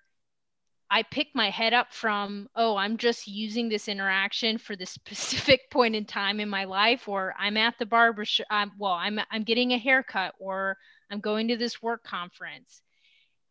[0.90, 5.70] I pick my head up from, oh, I'm just using this interaction for this specific
[5.70, 9.44] point in time in my life, or I'm at the barber shop, well, I'm, I'm
[9.44, 10.76] getting a haircut, or
[11.10, 12.82] I'm going to this work conference.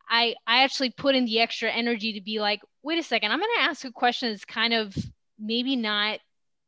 [0.08, 3.38] I I actually put in the extra energy to be like, wait a second, I'm
[3.38, 4.94] going to ask a question that's kind of
[5.38, 6.18] maybe not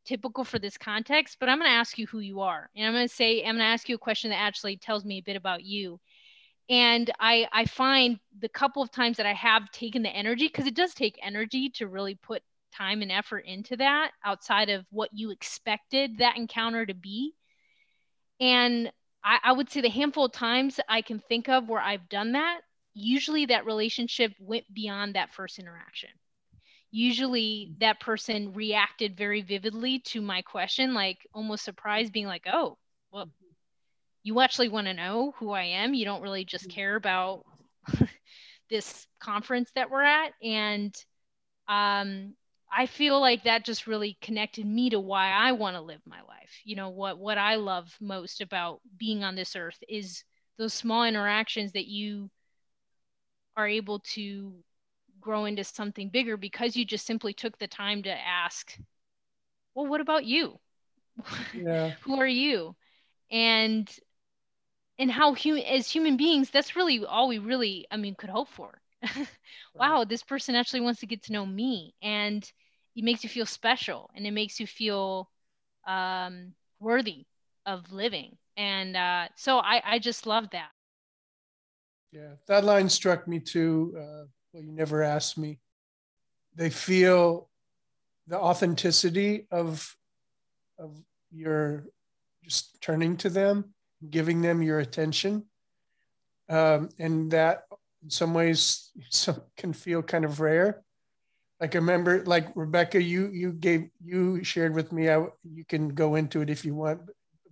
[0.05, 2.69] typical for this context, but I'm going to ask you who you are.
[2.75, 5.05] And I'm going to say, I'm going to ask you a question that actually tells
[5.05, 5.99] me a bit about you.
[6.69, 10.67] And I, I find the couple of times that I have taken the energy, because
[10.67, 12.41] it does take energy to really put
[12.75, 17.33] time and effort into that outside of what you expected that encounter to be.
[18.39, 18.91] And
[19.23, 22.31] I, I would say the handful of times I can think of where I've done
[22.33, 22.61] that,
[22.93, 26.09] usually that relationship went beyond that first interaction
[26.93, 32.77] usually that person reacted very vividly to my question like almost surprised being like oh
[33.11, 33.27] well
[34.23, 35.93] you actually want to know who i am.
[35.93, 37.45] You don't really just care about
[38.69, 40.33] this conference that we're at.
[40.43, 40.95] And
[41.67, 42.33] um,
[42.75, 46.21] i feel like that just really connected me to why i want to live my
[46.27, 46.61] life.
[46.65, 50.23] You know what what i love most about being on this earth is
[50.57, 52.29] those small interactions that you
[53.55, 54.53] are able to
[55.21, 58.77] grow into something bigger because you just simply took the time to ask
[59.75, 60.59] well what about you?
[61.53, 61.91] Yeah.
[62.01, 62.75] who are you?
[63.31, 63.89] And
[64.99, 68.49] and how human as human beings that's really all we really i mean could hope
[68.49, 68.79] for
[69.75, 72.51] wow this person actually wants to get to know me and
[72.95, 75.29] it makes you feel special and it makes you feel
[75.87, 77.25] um, worthy
[77.65, 80.69] of living and uh, so I, I just love that
[82.13, 83.91] yeah, that line struck me too.
[83.97, 85.57] Uh, well, you never asked me.
[86.55, 87.49] They feel
[88.27, 89.97] the authenticity of
[90.77, 90.95] of
[91.31, 91.85] your
[92.43, 93.73] just turning to them,
[94.09, 95.45] giving them your attention,
[96.49, 97.63] um, and that
[98.03, 100.83] in some ways some can feel kind of rare.
[101.59, 105.09] Like I remember, like Rebecca, you you gave you shared with me.
[105.09, 107.01] I, you can go into it if you want,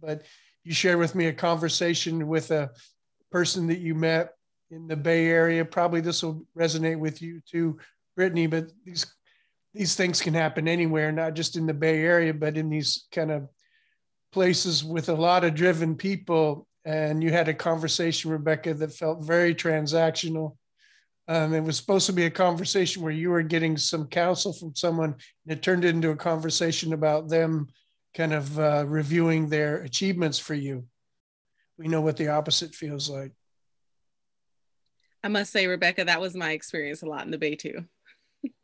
[0.01, 0.23] but
[0.63, 2.71] you shared with me a conversation with a
[3.31, 4.33] person that you met
[4.69, 5.63] in the Bay Area.
[5.63, 7.79] Probably this will resonate with you too,
[8.15, 8.47] Brittany.
[8.47, 9.05] But these
[9.73, 13.31] these things can happen anywhere, not just in the Bay Area, but in these kind
[13.31, 13.47] of
[14.31, 16.67] places with a lot of driven people.
[16.85, 20.57] And you had a conversation, Rebecca, that felt very transactional.
[21.27, 24.75] Um, it was supposed to be a conversation where you were getting some counsel from
[24.75, 25.15] someone,
[25.45, 27.67] and it turned into a conversation about them
[28.13, 30.85] kind of uh, reviewing their achievements for you.
[31.77, 33.31] We know what the opposite feels like.
[35.23, 37.85] I must say, Rebecca, that was my experience a lot in the Bay too.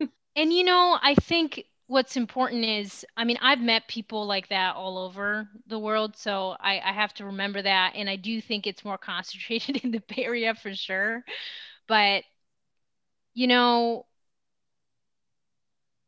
[0.36, 4.76] and you know, I think what's important is, I mean, I've met people like that
[4.76, 7.94] all over the world, so I, I have to remember that.
[7.96, 11.24] And I do think it's more concentrated in the Bay Area for sure.
[11.88, 12.24] But
[13.34, 14.06] you know,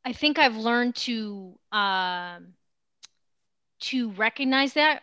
[0.05, 2.55] I think I've learned to um,
[3.81, 5.03] to recognize that.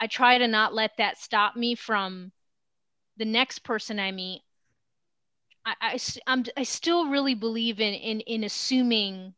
[0.00, 2.32] I try to not let that stop me from
[3.16, 4.42] the next person I meet,
[5.64, 9.34] I, I, I'm, I still really believe in, in, in assuming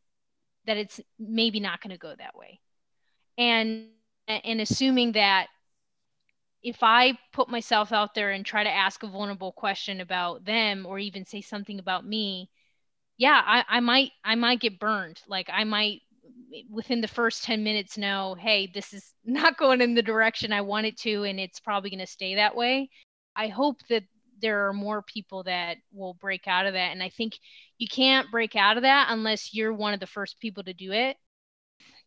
[0.67, 2.61] that it's maybe not going to go that way
[3.39, 3.89] and
[4.27, 5.49] and assuming that
[6.63, 10.87] if I put myself out there and try to ask a vulnerable question about them
[10.87, 12.49] or even say something about me,
[13.19, 15.21] yeah, I, I might I might get burned.
[15.29, 16.01] Like I might
[16.71, 20.63] within the first 10 minutes know, hey, this is not going in the direction I
[20.63, 22.89] want it to, and it's probably going to stay that way.
[23.37, 24.05] I hope that
[24.45, 26.93] there are more people that will break out of that.
[26.93, 27.39] And I think
[27.79, 30.93] you can't break out of that unless you're one of the first people to do
[30.93, 31.17] it.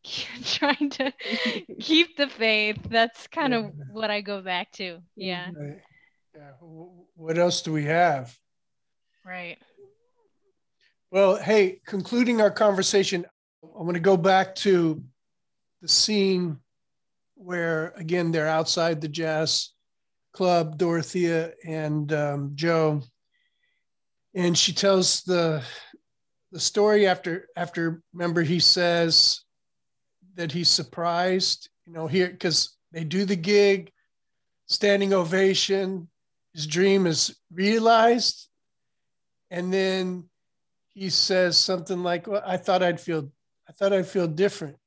[0.43, 1.11] trying to
[1.79, 2.77] keep the faith.
[2.89, 3.59] That's kind yeah.
[3.59, 4.99] of what I go back to.
[5.15, 5.47] Yeah.
[5.47, 5.81] Right.
[6.35, 6.51] Yeah.
[7.15, 8.37] What else do we have?
[9.25, 9.57] Right.
[11.09, 13.25] Well, hey, concluding our conversation,
[13.63, 15.03] I want to go back to
[15.81, 16.59] the scene
[17.33, 19.71] where, again, they're outside the jazz
[20.37, 23.01] club, Dorothea and um, Joe,
[24.35, 25.63] and she tells the
[26.51, 28.03] the story after after.
[28.13, 29.41] Remember, he says
[30.35, 33.91] that he's surprised, you know, here because they do the gig,
[34.67, 36.07] standing ovation,
[36.53, 38.47] his dream is realized,
[39.49, 40.29] and then
[40.89, 43.31] he says something like, "Well, I thought I'd feel,
[43.67, 44.77] I thought I'd feel different."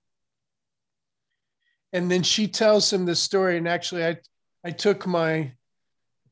[1.93, 4.19] And then she tells him this story, and actually, I,
[4.65, 5.53] I took my,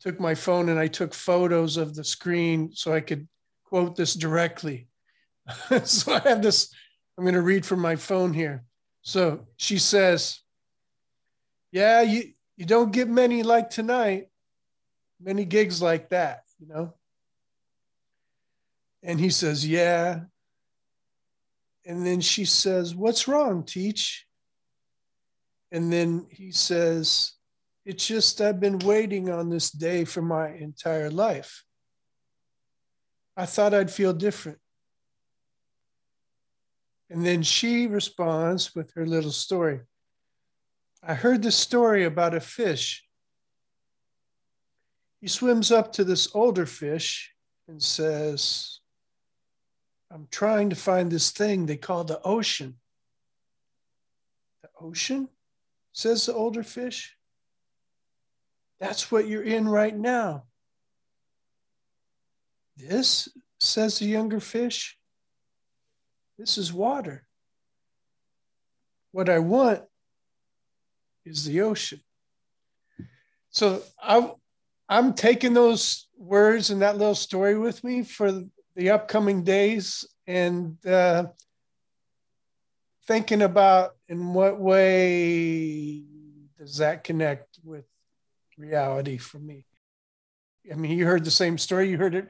[0.00, 3.26] took my phone and I took photos of the screen so I could
[3.64, 4.88] quote this directly.
[5.84, 6.72] so I have this.
[7.16, 8.64] I'm going to read from my phone here.
[9.02, 10.40] So she says,
[11.72, 14.28] Yeah, you, you don't get many like tonight,
[15.20, 16.94] many gigs like that, you know?
[19.02, 20.20] And he says, Yeah.
[21.86, 24.26] And then she says, What's wrong, Teach?
[25.72, 27.32] And then he says,
[27.88, 31.64] It's just I've been waiting on this day for my entire life.
[33.34, 34.58] I thought I'd feel different.
[37.08, 39.80] And then she responds with her little story.
[41.02, 43.06] I heard this story about a fish.
[45.22, 47.32] He swims up to this older fish
[47.68, 48.80] and says,
[50.10, 52.74] I'm trying to find this thing they call the ocean.
[54.60, 55.30] The ocean?
[55.94, 57.14] Says the older fish.
[58.80, 60.44] That's what you're in right now.
[62.76, 63.28] This,
[63.60, 64.96] says the younger fish.
[66.38, 67.26] This is water.
[69.12, 69.82] What I want
[71.24, 72.00] is the ocean.
[73.50, 74.30] So I,
[74.88, 78.44] I'm taking those words and that little story with me for
[78.76, 81.24] the upcoming days and uh,
[83.06, 86.04] thinking about in what way
[86.58, 87.84] does that connect with
[88.58, 89.64] reality for me.
[90.70, 91.88] I mean, you heard the same story.
[91.88, 92.28] You heard it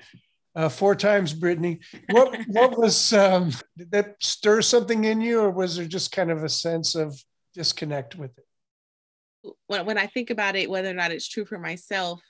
[0.54, 1.80] uh, four times, Brittany.
[2.10, 6.30] What what was um, did that stir something in you, or was there just kind
[6.30, 7.20] of a sense of
[7.54, 9.54] disconnect with it?
[9.66, 12.20] When when I think about it, whether or not it's true for myself,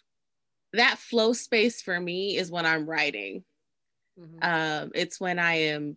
[0.73, 3.45] that flow space for me is when I'm writing.
[4.19, 4.39] Mm-hmm.
[4.43, 5.97] Um, it's when I am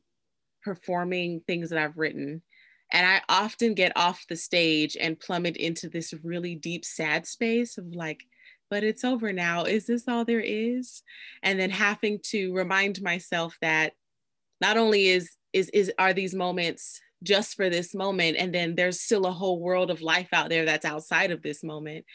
[0.64, 2.41] performing things that I've written.
[2.92, 7.78] And I often get off the stage and plummet into this really deep, sad space
[7.78, 8.24] of like,
[8.70, 9.64] but it's over now.
[9.64, 11.04] Is this all there is?
[11.44, 13.94] And then having to remind myself that
[14.60, 19.02] not only is is is are these moments just for this moment and then there's
[19.02, 22.06] still a whole world of life out there that's outside of this moment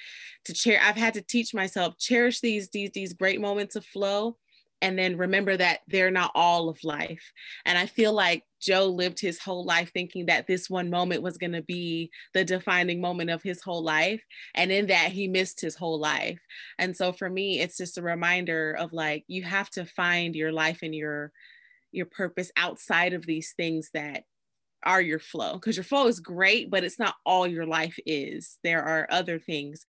[0.45, 4.37] to share i've had to teach myself cherish these these these great moments of flow
[4.83, 7.33] and then remember that they're not all of life.
[7.65, 11.39] And I feel like Joe lived his whole life thinking that this one moment was
[11.39, 14.21] going to be the defining moment of his whole life.
[14.57, 16.41] And in that, he missed his whole life.
[16.77, 20.51] And so for me, it's just a reminder of like, you have to find your
[20.51, 21.33] life and your
[21.93, 24.25] your purpose outside of these things that
[24.83, 28.59] are your flow because your flow is great but it's not all your life is
[28.63, 29.87] there are other things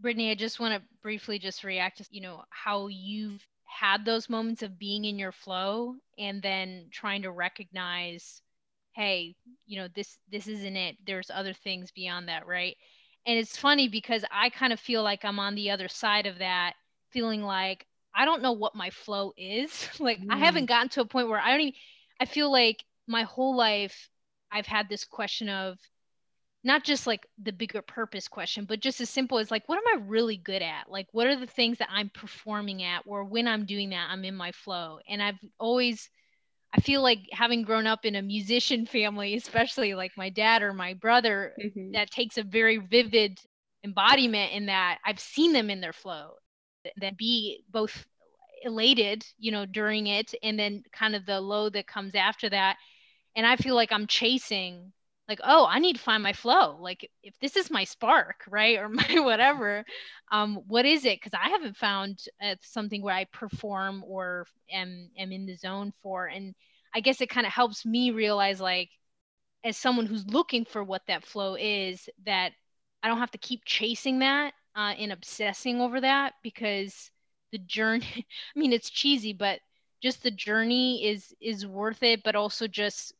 [0.00, 4.28] brittany i just want to briefly just react to you know how you've had those
[4.28, 8.42] moments of being in your flow and then trying to recognize
[8.94, 9.34] hey
[9.66, 10.96] you know this this isn't it.
[11.06, 12.76] There's other things beyond that right?
[13.24, 16.38] And it's funny because i kind of feel like i'm on the other side of
[16.38, 16.74] that
[17.10, 19.88] feeling like i don't know what my flow is.
[20.00, 20.26] Like mm.
[20.30, 21.74] i haven't gotten to a point where i don't even
[22.20, 24.10] i feel like my whole life
[24.50, 25.78] i've had this question of
[26.64, 29.98] not just like the bigger purpose question, but just as simple as like, what am
[30.00, 30.88] I really good at?
[30.88, 34.24] Like, what are the things that I'm performing at, or when I'm doing that, I'm
[34.24, 34.98] in my flow.
[35.08, 36.08] And I've always,
[36.72, 40.72] I feel like having grown up in a musician family, especially like my dad or
[40.72, 41.92] my brother, mm-hmm.
[41.92, 43.38] that takes a very vivid
[43.84, 46.34] embodiment in that I've seen them in their flow,
[47.00, 48.06] that be both
[48.64, 52.76] elated, you know, during it, and then kind of the low that comes after that
[53.34, 54.92] and I feel like I'm chasing
[55.32, 56.76] like oh i need to find my flow.
[56.80, 59.84] Like if this is my spark right or my whatever
[60.30, 61.18] um what is it?
[61.20, 65.92] Because i haven't found uh, something where i perform or am am in the zone
[66.02, 66.54] for and
[66.94, 68.90] i guess it kind of helps me realize like
[69.64, 72.52] as someone who's looking for what that flow is that
[73.02, 77.10] i don't have to keep chasing that uh, and obsessing over that because
[77.52, 78.26] the journey
[78.56, 79.60] i mean it's cheesy but
[80.02, 83.14] just the journey is is worth it but also just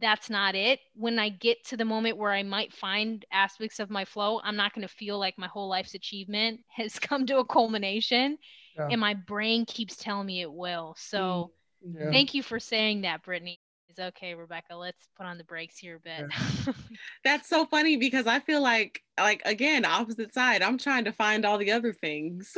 [0.00, 0.80] that's not it.
[0.94, 4.56] When I get to the moment where I might find aspects of my flow, I'm
[4.56, 8.38] not going to feel like my whole life's achievement has come to a culmination.
[8.76, 8.88] Yeah.
[8.90, 10.94] And my brain keeps telling me it will.
[10.98, 11.52] So
[11.86, 12.10] mm, yeah.
[12.10, 13.60] thank you for saying that, Brittany.
[13.90, 14.74] Is okay, Rebecca.
[14.74, 16.30] Let's put on the brakes here a bit.
[16.30, 16.72] Yeah.
[17.24, 20.62] That's so funny because I feel like, like again, opposite side.
[20.62, 22.56] I'm trying to find all the other things,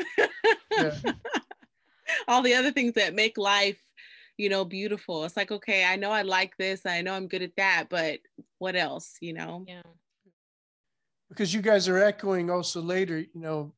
[2.28, 3.82] all the other things that make life
[4.36, 5.24] you know, beautiful.
[5.24, 8.20] It's like, okay, I know I like this, I know I'm good at that, but
[8.58, 9.64] what else, you know?
[9.66, 9.82] Yeah.
[11.28, 13.72] Because you guys are echoing also later, you know,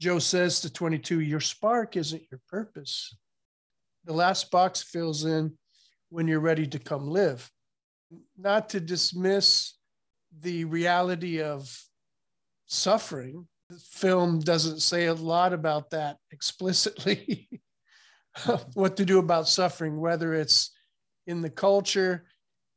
[0.00, 3.16] Joe says to 22, your spark isn't your purpose.
[4.04, 5.56] The last box fills in
[6.10, 7.50] when you're ready to come live.
[8.38, 9.74] Not to dismiss
[10.40, 11.74] the reality of
[12.66, 13.46] suffering.
[13.68, 17.48] The film doesn't say a lot about that explicitly.
[18.74, 20.70] what to do about suffering, whether it's
[21.26, 22.24] in the culture,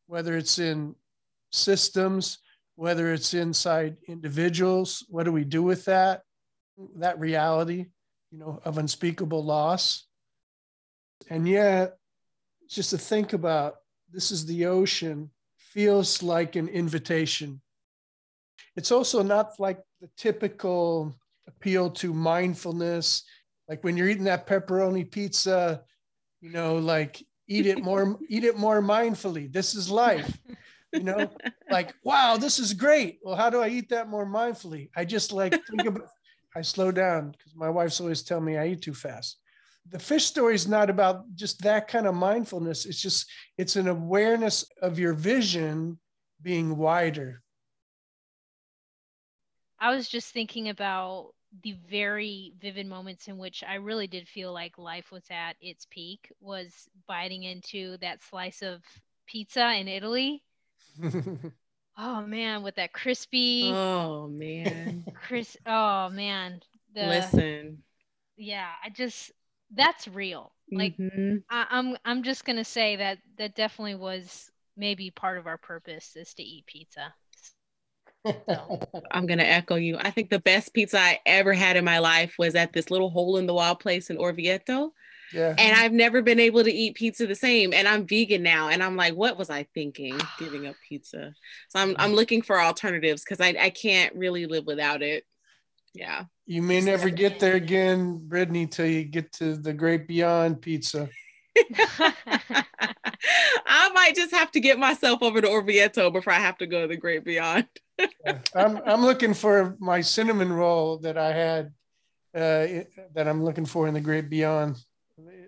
[0.08, 0.96] whether it's in
[1.52, 2.40] systems,
[2.76, 5.06] whether it's inside individuals.
[5.10, 6.22] What do we do with that?
[6.98, 7.88] That reality,
[8.32, 10.06] you know, of unspeakable loss.
[11.30, 11.98] And yet,
[12.70, 13.76] just to think about
[14.12, 17.62] this is the ocean, feels like an invitation.
[18.76, 21.14] It's also not like the typical
[21.48, 23.24] appeal to mindfulness
[23.70, 25.84] like when you're eating that pepperoni pizza,
[26.42, 29.52] you know, like eat it more, eat it more mindfully.
[29.54, 30.38] This is life.
[30.92, 31.30] You know,
[31.70, 33.20] like, wow, this is great.
[33.22, 34.90] Well, how do I eat that more mindfully?
[34.96, 36.10] I just like think about
[36.56, 39.38] I slow down because my wife's always telling me I eat too fast.
[39.92, 42.88] The fish story is not about just that kind of mindfulness.
[42.88, 46.00] It's just, it's an awareness of your vision
[46.42, 47.44] being wider.
[49.80, 51.34] I was just thinking about
[51.64, 55.86] the very vivid moments in which I really did feel like life was at its
[55.90, 58.82] peak was biting into that slice of
[59.26, 60.44] pizza in Italy.
[61.98, 63.72] oh man, with that crispy.
[63.74, 65.06] Oh man.
[65.14, 65.58] Chris.
[65.66, 66.62] Oh man.
[66.94, 67.84] The, Listen.
[68.38, 69.32] Yeah, I just
[69.76, 70.52] that's real.
[70.72, 71.38] Like mm-hmm.
[71.50, 76.16] I, I'm I'm just gonna say that that definitely was maybe part of our purpose
[76.16, 77.14] is to eat pizza.
[78.26, 78.80] So
[79.12, 79.98] I'm gonna echo you.
[80.00, 83.10] I think the best pizza I ever had in my life was at this little
[83.10, 84.92] hole in the wall place in Orvieto.
[85.34, 85.54] Yeah.
[85.58, 87.72] And I've never been able to eat pizza the same.
[87.72, 88.70] And I'm vegan now.
[88.70, 91.34] And I'm like, what was I thinking giving up pizza?
[91.70, 92.16] So I'm I'm mm.
[92.16, 95.26] looking for alternatives because I, I can't really live without it.
[95.94, 96.26] Yeah.
[96.46, 101.10] You may never get there again, Brittany, till you get to the great beyond pizza.
[103.66, 106.82] I might just have to get myself over to Orvieto before I have to go
[106.82, 107.68] to the Great Beyond.
[108.56, 111.66] I'm I'm looking for my cinnamon roll that I had
[112.34, 112.84] uh,
[113.14, 114.78] that I'm looking for in the Great Beyond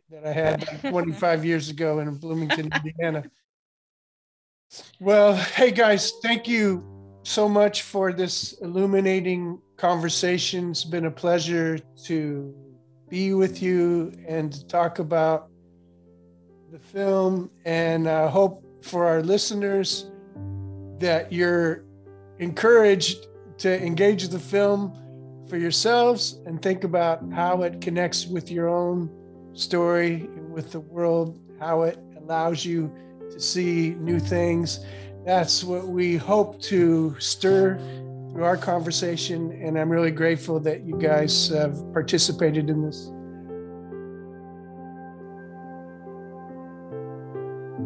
[0.10, 3.24] that I had 25 years ago in Bloomington, Indiana.
[4.99, 6.84] Well, hey guys, thank you
[7.24, 10.72] so much for this illuminating conversation.
[10.72, 12.54] It's been a pleasure to
[13.10, 15.49] be with you and to talk about
[16.72, 17.49] the film.
[17.66, 20.10] And I hope for our listeners
[20.99, 21.84] that you're
[22.42, 23.28] encouraged
[23.60, 24.98] to engage the film
[25.48, 29.10] for yourselves and think about how it connects with your own
[29.54, 32.92] story with the world, how it allows you
[33.30, 34.80] to see new things.
[35.24, 37.78] That's what we hope to stir
[38.32, 39.52] through our conversation.
[39.62, 43.12] And I'm really grateful that you guys have participated in this.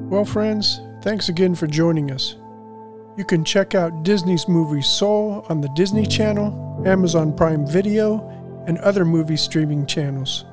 [0.09, 2.35] Well, friends, thanks again for joining us.
[3.17, 8.27] You can check out Disney's movie Soul on the Disney Channel, Amazon Prime Video,
[8.67, 10.43] and other movie streaming channels.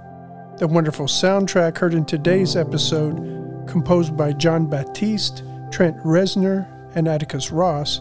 [0.58, 5.42] The wonderful soundtrack heard in today's episode, composed by Jon Batiste,
[5.72, 8.00] Trent Reznor, and Atticus Ross,